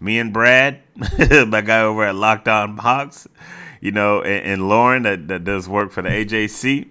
Me 0.00 0.18
and 0.18 0.32
Brad, 0.32 0.80
my 1.46 1.60
guy 1.60 1.82
over 1.82 2.04
at 2.04 2.14
Locked 2.16 2.48
On 2.48 2.78
Hawks, 2.78 3.28
you 3.80 3.92
know, 3.92 4.22
and, 4.22 4.44
and 4.46 4.68
Lauren 4.68 5.04
that, 5.04 5.28
that 5.28 5.44
does 5.44 5.68
work 5.68 5.92
for 5.92 6.02
the 6.02 6.08
AJC 6.08 6.88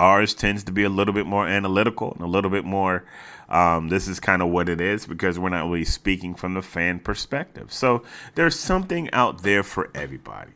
Ours 0.00 0.32
tends 0.32 0.64
to 0.64 0.72
be 0.72 0.82
a 0.82 0.88
little 0.88 1.12
bit 1.12 1.26
more 1.26 1.46
analytical 1.46 2.12
and 2.14 2.22
a 2.22 2.26
little 2.26 2.50
bit 2.50 2.64
more. 2.64 3.04
Um, 3.50 3.88
this 3.88 4.06
is 4.06 4.20
kind 4.20 4.42
of 4.42 4.48
what 4.48 4.68
it 4.68 4.80
is 4.80 5.06
because 5.06 5.38
we're 5.38 5.48
not 5.48 5.64
really 5.64 5.84
speaking 5.84 6.34
from 6.34 6.54
the 6.54 6.62
fan 6.62 7.00
perspective. 7.00 7.72
So 7.72 8.04
there's 8.36 8.58
something 8.58 9.10
out 9.12 9.42
there 9.42 9.62
for 9.62 9.90
everybody. 9.94 10.52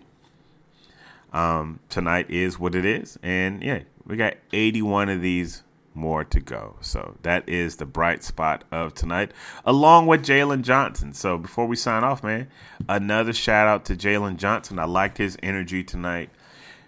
Um, 1.32 1.80
tonight 1.88 2.30
is 2.30 2.60
what 2.60 2.76
it 2.76 2.84
is, 2.84 3.18
and 3.20 3.60
yeah, 3.60 3.80
we 4.06 4.16
got 4.16 4.34
81 4.52 5.08
of 5.08 5.20
these 5.20 5.64
more 5.94 6.24
to 6.24 6.40
go. 6.40 6.76
So 6.80 7.16
that 7.22 7.48
is 7.48 7.76
the 7.76 7.86
bright 7.86 8.22
spot 8.22 8.64
of 8.70 8.94
tonight, 8.94 9.32
along 9.64 10.06
with 10.06 10.24
Jalen 10.24 10.62
Johnson. 10.62 11.12
So 11.12 11.38
before 11.38 11.66
we 11.66 11.76
sign 11.76 12.04
off, 12.04 12.22
man, 12.22 12.48
another 12.88 13.32
shout 13.32 13.68
out 13.68 13.84
to 13.86 13.96
Jalen 13.96 14.36
Johnson. 14.36 14.78
I 14.78 14.84
liked 14.84 15.18
his 15.18 15.36
energy 15.42 15.82
tonight. 15.82 16.30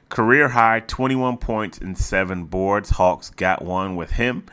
Career 0.08 0.50
high 0.50 0.80
21 0.80 1.38
points 1.38 1.78
and 1.78 1.98
seven 1.98 2.44
boards. 2.44 2.90
Hawks 2.90 3.30
got 3.30 3.64
one 3.64 3.96
with 3.96 4.12
him. 4.12 4.44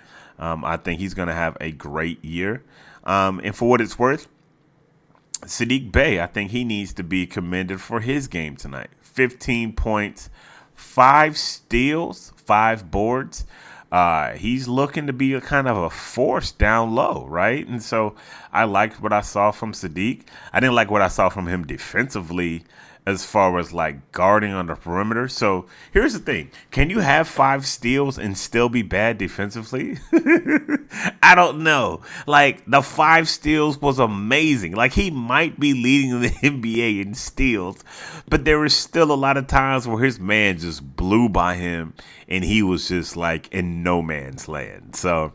Um, 0.44 0.66
I 0.66 0.76
think 0.76 1.00
he's 1.00 1.14
going 1.14 1.30
to 1.30 1.34
have 1.34 1.56
a 1.62 1.72
great 1.72 2.24
year. 2.24 2.64
Um, 3.06 3.40
and 3.46 3.56
for 3.56 3.70
what 3.70 3.80
it's 3.80 3.98
worth, 3.98 4.28
Saddiq 5.46 5.90
Bey, 5.90 6.20
I 6.20 6.26
think 6.26 6.52
he 6.52 6.66
needs 6.66 6.92
to 6.96 7.04
be 7.04 7.26
commended 7.26 7.80
for 7.80 8.02
his 8.02 8.28
game 8.28 8.58
tonight. 8.58 8.90
15 9.02 9.72
points, 9.72 10.30
five 10.76 11.38
steals, 11.38 12.34
five 12.36 12.92
boards. 12.92 13.46
Uh, 13.90 14.34
he's 14.34 14.68
looking 14.68 15.08
to 15.08 15.14
be 15.14 15.32
a 15.32 15.40
kind 15.40 15.66
of 15.66 15.78
a 15.78 15.90
force 15.90 16.52
down 16.52 16.94
low, 16.94 17.26
right? 17.30 17.66
And 17.66 17.82
so 17.82 18.14
I 18.52 18.66
liked 18.66 19.02
what 19.02 19.14
I 19.14 19.22
saw 19.22 19.52
from 19.52 19.72
Saddiq. 19.72 20.24
I 20.52 20.60
didn't 20.60 20.76
like 20.76 20.92
what 20.92 21.02
I 21.02 21.08
saw 21.08 21.30
from 21.30 21.48
him 21.48 21.66
defensively 21.66 22.66
as 23.06 23.26
far 23.26 23.60
as 23.60 23.74
like 23.74 24.12
guarding 24.12 24.54
on 24.54 24.68
the 24.68 24.76
perimeter. 24.76 25.28
So 25.28 25.66
here's 25.92 26.14
the 26.14 26.20
thing 26.20 26.52
can 26.72 26.90
you 26.90 27.00
have 27.00 27.28
five 27.28 27.66
steals 27.66 28.18
and 28.18 28.38
still 28.38 28.70
be 28.70 28.82
bad 28.82 29.18
defensively? 29.18 29.98
I 31.24 31.34
don't 31.36 31.64
know. 31.64 32.02
Like 32.26 32.66
the 32.66 32.82
five 32.82 33.28
steals 33.28 33.82
was 33.82 34.00
amazing. 34.00 34.74
Like 34.74 34.94
he 34.94 35.12
might 35.12 35.60
be 35.60 35.74
leading 35.74 36.22
the 36.22 36.30
NBA 36.44 37.06
in 37.06 37.14
steals, 37.14 37.84
but 38.28 38.46
there 38.46 38.60
was 38.60 38.76
still 38.76 39.12
a 39.12 39.16
lot 39.16 39.38
of 39.38 39.48
times 39.48 39.88
where 39.88 40.04
his 40.04 40.20
man 40.20 40.58
just 40.58 40.96
blew 40.96 41.30
by 41.30 41.56
him 41.56 41.94
and 42.28 42.44
he 42.44 42.64
was 42.64 42.88
just 42.88 43.18
like 43.18 43.52
in 43.54 43.84
no 43.84 44.02
man's 44.02 44.48
land. 44.48 44.96
So 44.96 45.34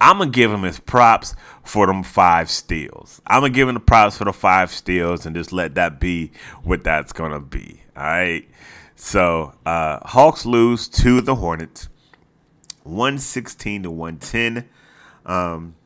I'm 0.00 0.18
gonna 0.18 0.30
give 0.30 0.52
him 0.52 0.62
his 0.62 0.78
props 0.80 1.34
for 1.64 1.86
them 1.86 2.02
five 2.02 2.50
steals. 2.50 3.20
I'm 3.26 3.40
gonna 3.40 3.52
give 3.52 3.68
him 3.68 3.74
the 3.74 3.80
props 3.80 4.18
for 4.18 4.24
the 4.24 4.32
five 4.32 4.70
steals 4.70 5.26
and 5.26 5.34
just 5.34 5.52
let 5.52 5.74
that 5.74 6.00
be 6.00 6.32
what 6.62 6.84
that's 6.84 7.12
gonna 7.12 7.40
be. 7.40 7.82
All 7.96 8.04
right. 8.04 8.48
So 8.94 9.54
uh, 9.64 10.00
Hawks 10.08 10.44
lose 10.44 10.88
to 10.88 11.20
the 11.20 11.36
Hornets, 11.36 11.88
116 12.82 13.84
to 13.84 13.90
110. 13.90 14.68
Um, 15.24 15.76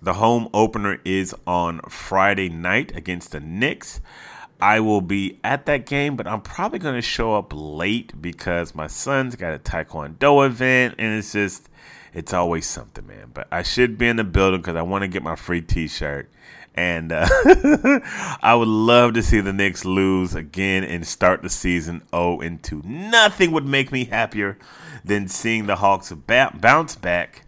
the 0.00 0.14
home 0.14 0.48
opener 0.54 1.00
is 1.04 1.34
on 1.46 1.80
Friday 1.80 2.48
night 2.48 2.96
against 2.96 3.32
the 3.32 3.40
Knicks. 3.40 4.00
I 4.60 4.80
will 4.80 5.00
be 5.00 5.38
at 5.44 5.66
that 5.66 5.86
game, 5.86 6.16
but 6.16 6.26
I'm 6.26 6.40
probably 6.40 6.78
going 6.78 6.94
to 6.94 7.02
show 7.02 7.34
up 7.34 7.52
late 7.54 8.20
because 8.20 8.74
my 8.74 8.86
son's 8.86 9.36
got 9.36 9.54
a 9.54 9.58
Taekwondo 9.58 10.46
event, 10.46 10.94
and 10.98 11.18
it's 11.18 11.32
just 11.32 11.68
it's 12.12 12.32
always 12.32 12.66
something, 12.66 13.06
man. 13.06 13.30
But 13.32 13.48
I 13.50 13.62
should 13.62 13.98
be 13.98 14.08
in 14.08 14.16
the 14.16 14.24
building 14.24 14.60
because 14.60 14.76
I 14.76 14.82
want 14.82 15.02
to 15.02 15.08
get 15.08 15.22
my 15.22 15.36
free 15.36 15.62
T-shirt, 15.62 16.30
and 16.74 17.12
uh, 17.12 17.28
I 18.42 18.54
would 18.54 18.68
love 18.68 19.14
to 19.14 19.22
see 19.22 19.40
the 19.40 19.52
Knicks 19.52 19.84
lose 19.84 20.34
again 20.34 20.84
and 20.84 21.06
start 21.06 21.42
the 21.42 21.48
season 21.48 22.02
0 22.10 22.40
and 22.40 22.62
2. 22.62 22.82
Nothing 22.84 23.52
would 23.52 23.66
make 23.66 23.92
me 23.92 24.04
happier 24.04 24.58
than 25.04 25.28
seeing 25.28 25.66
the 25.66 25.76
Hawks 25.76 26.12
ba- 26.12 26.52
bounce 26.54 26.96
back 26.96 27.44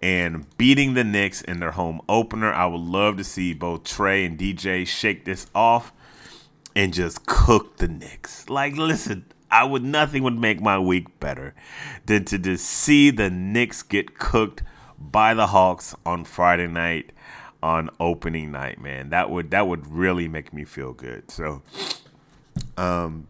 and 0.00 0.46
beating 0.58 0.94
the 0.94 1.04
Knicks 1.04 1.42
in 1.42 1.60
their 1.60 1.72
home 1.72 2.00
opener. 2.08 2.52
I 2.52 2.66
would 2.66 2.80
love 2.80 3.16
to 3.18 3.24
see 3.24 3.54
both 3.54 3.84
Trae 3.84 4.26
and 4.26 4.38
DJ 4.38 4.86
shake 4.86 5.24
this 5.24 5.46
off 5.54 5.92
and 6.74 6.92
just 6.92 7.26
cook 7.26 7.76
the 7.76 7.88
Knicks. 7.88 8.48
Like, 8.48 8.76
listen, 8.76 9.26
I 9.52 9.64
would 9.64 9.84
nothing 9.84 10.22
would 10.22 10.38
make 10.38 10.60
my 10.60 10.78
week 10.78 11.20
better 11.20 11.54
than 12.06 12.24
to 12.24 12.38
just 12.38 12.64
see 12.64 13.10
the 13.10 13.30
Knicks 13.30 13.82
get 13.82 14.18
cooked 14.18 14.62
by 14.98 15.34
the 15.34 15.48
Hawks 15.48 15.94
on 16.06 16.24
Friday 16.24 16.66
night 16.66 17.12
on 17.62 17.90
opening 18.00 18.50
night, 18.50 18.80
man. 18.80 19.10
That 19.10 19.30
would 19.30 19.50
that 19.50 19.68
would 19.68 19.86
really 19.86 20.26
make 20.26 20.52
me 20.52 20.64
feel 20.64 20.94
good. 20.94 21.30
So 21.30 21.62
um 22.78 23.28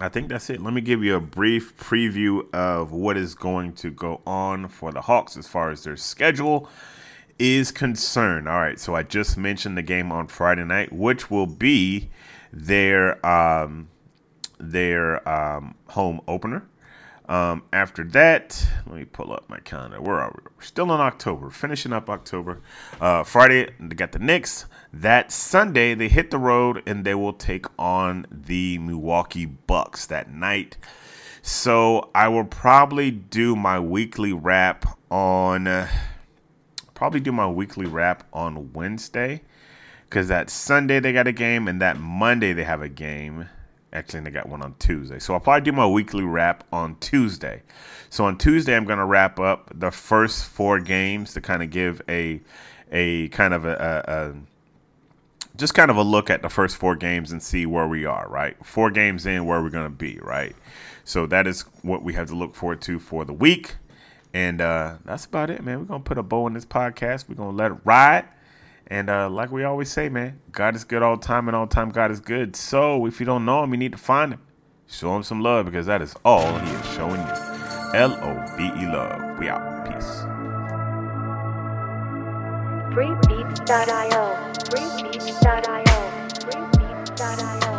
I 0.00 0.08
think 0.08 0.28
that's 0.28 0.50
it. 0.50 0.60
Let 0.60 0.74
me 0.74 0.80
give 0.80 1.02
you 1.02 1.16
a 1.16 1.20
brief 1.20 1.76
preview 1.76 2.52
of 2.54 2.92
what 2.92 3.16
is 3.16 3.34
going 3.34 3.74
to 3.74 3.90
go 3.90 4.20
on 4.26 4.68
for 4.68 4.92
the 4.92 5.02
Hawks 5.02 5.36
as 5.36 5.46
far 5.46 5.70
as 5.70 5.84
their 5.84 5.96
schedule 5.96 6.68
is 7.38 7.72
concerned. 7.72 8.48
All 8.48 8.60
right, 8.60 8.78
so 8.78 8.94
I 8.94 9.02
just 9.02 9.36
mentioned 9.36 9.76
the 9.76 9.82
game 9.82 10.12
on 10.12 10.26
Friday 10.28 10.64
night, 10.64 10.92
which 10.92 11.30
will 11.30 11.46
be 11.46 12.10
their 12.52 13.24
um 13.24 13.88
their 14.60 15.26
um, 15.28 15.74
home 15.88 16.20
opener. 16.28 16.66
Um, 17.28 17.62
after 17.72 18.02
that, 18.04 18.66
let 18.86 18.96
me 18.96 19.04
pull 19.04 19.32
up 19.32 19.48
my 19.48 19.60
calendar. 19.60 20.00
Where 20.00 20.18
are 20.18 20.32
we? 20.34 20.42
We're 20.56 20.62
still 20.62 20.92
in 20.92 21.00
October, 21.00 21.48
finishing 21.50 21.92
up 21.92 22.10
October. 22.10 22.60
Uh, 23.00 23.22
Friday, 23.22 23.72
they 23.78 23.94
got 23.94 24.10
the 24.12 24.18
Knicks. 24.18 24.66
That 24.92 25.30
Sunday, 25.30 25.94
they 25.94 26.08
hit 26.08 26.32
the 26.32 26.38
road 26.38 26.82
and 26.86 27.04
they 27.04 27.14
will 27.14 27.32
take 27.32 27.66
on 27.78 28.26
the 28.32 28.78
Milwaukee 28.78 29.46
Bucks 29.46 30.06
that 30.06 30.32
night. 30.32 30.76
So 31.40 32.10
I 32.14 32.26
will 32.28 32.44
probably 32.44 33.12
do 33.12 33.54
my 33.54 33.78
weekly 33.78 34.32
wrap 34.32 34.98
on. 35.08 35.68
Uh, 35.68 35.88
probably 36.94 37.20
do 37.20 37.32
my 37.32 37.46
weekly 37.46 37.86
wrap 37.86 38.26
on 38.32 38.72
Wednesday, 38.72 39.42
because 40.08 40.28
that 40.28 40.50
Sunday 40.50 40.98
they 40.98 41.12
got 41.12 41.28
a 41.28 41.32
game 41.32 41.68
and 41.68 41.80
that 41.80 41.96
Monday 41.96 42.52
they 42.52 42.64
have 42.64 42.82
a 42.82 42.88
game. 42.88 43.48
Actually, 43.92 44.20
they 44.20 44.30
got 44.30 44.48
one 44.48 44.62
on 44.62 44.74
Tuesday. 44.78 45.18
So 45.18 45.34
I'll 45.34 45.40
probably 45.40 45.62
do 45.62 45.72
my 45.72 45.86
weekly 45.86 46.22
wrap 46.22 46.64
on 46.72 46.96
Tuesday. 47.00 47.62
So 48.08 48.24
on 48.24 48.38
Tuesday, 48.38 48.76
I'm 48.76 48.84
going 48.84 48.98
to 48.98 49.04
wrap 49.04 49.40
up 49.40 49.70
the 49.74 49.90
first 49.90 50.44
four 50.44 50.78
games 50.78 51.34
to 51.34 51.40
kind 51.40 51.62
of 51.62 51.70
give 51.70 52.00
a 52.08 52.40
a 52.92 53.28
kind 53.28 53.54
of 53.54 53.64
a, 53.64 54.04
a, 54.06 54.12
a 54.12 54.34
just 55.56 55.74
kind 55.74 55.90
of 55.90 55.96
a 55.96 56.02
look 56.02 56.30
at 56.30 56.42
the 56.42 56.48
first 56.48 56.76
four 56.76 56.96
games 56.96 57.32
and 57.32 57.42
see 57.42 57.66
where 57.66 57.86
we 57.86 58.04
are, 58.04 58.26
right? 58.28 58.56
Four 58.64 58.90
games 58.90 59.26
in, 59.26 59.44
where 59.46 59.62
we're 59.62 59.70
going 59.70 59.86
to 59.86 59.90
be, 59.90 60.18
right? 60.22 60.54
So 61.04 61.26
that 61.26 61.46
is 61.46 61.62
what 61.82 62.02
we 62.02 62.14
have 62.14 62.28
to 62.28 62.34
look 62.34 62.54
forward 62.54 62.80
to 62.82 62.98
for 62.98 63.24
the 63.24 63.32
week. 63.32 63.76
And 64.32 64.60
uh, 64.60 64.96
that's 65.04 65.24
about 65.24 65.50
it, 65.50 65.62
man. 65.62 65.80
We're 65.80 65.84
going 65.86 66.02
to 66.02 66.08
put 66.08 66.18
a 66.18 66.22
bow 66.22 66.46
in 66.46 66.54
this 66.54 66.64
podcast. 66.64 67.28
We're 67.28 67.34
going 67.34 67.50
to 67.50 67.56
let 67.56 67.72
it 67.72 67.78
ride. 67.84 68.26
And 68.90 69.08
uh, 69.08 69.30
like 69.30 69.52
we 69.52 69.62
always 69.62 69.88
say, 69.88 70.08
man, 70.08 70.40
God 70.50 70.74
is 70.74 70.82
good 70.82 71.00
all 71.00 71.16
the 71.16 71.24
time, 71.24 71.46
and 71.46 71.56
all 71.56 71.66
the 71.66 71.74
time 71.74 71.90
God 71.90 72.10
is 72.10 72.18
good. 72.18 72.56
So 72.56 73.06
if 73.06 73.20
you 73.20 73.26
don't 73.26 73.44
know 73.44 73.62
him, 73.62 73.70
you 73.70 73.76
need 73.78 73.92
to 73.92 73.98
find 73.98 74.32
him. 74.34 74.40
Show 74.88 75.14
him 75.14 75.22
some 75.22 75.40
love 75.40 75.66
because 75.66 75.86
that 75.86 76.02
is 76.02 76.16
all 76.24 76.58
he 76.58 76.70
is 76.72 76.86
showing 76.94 77.20
you. 77.20 77.34
L 77.94 78.18
O 78.20 78.56
V 78.56 78.64
E 78.64 78.86
love. 78.86 79.38
We 79.38 79.48
out. 79.48 79.86
Peace. 79.86 80.24
Freebeats.io. 82.92 84.24
Freebeats.io. 84.68 85.84
Freebeats.io. 86.40 87.69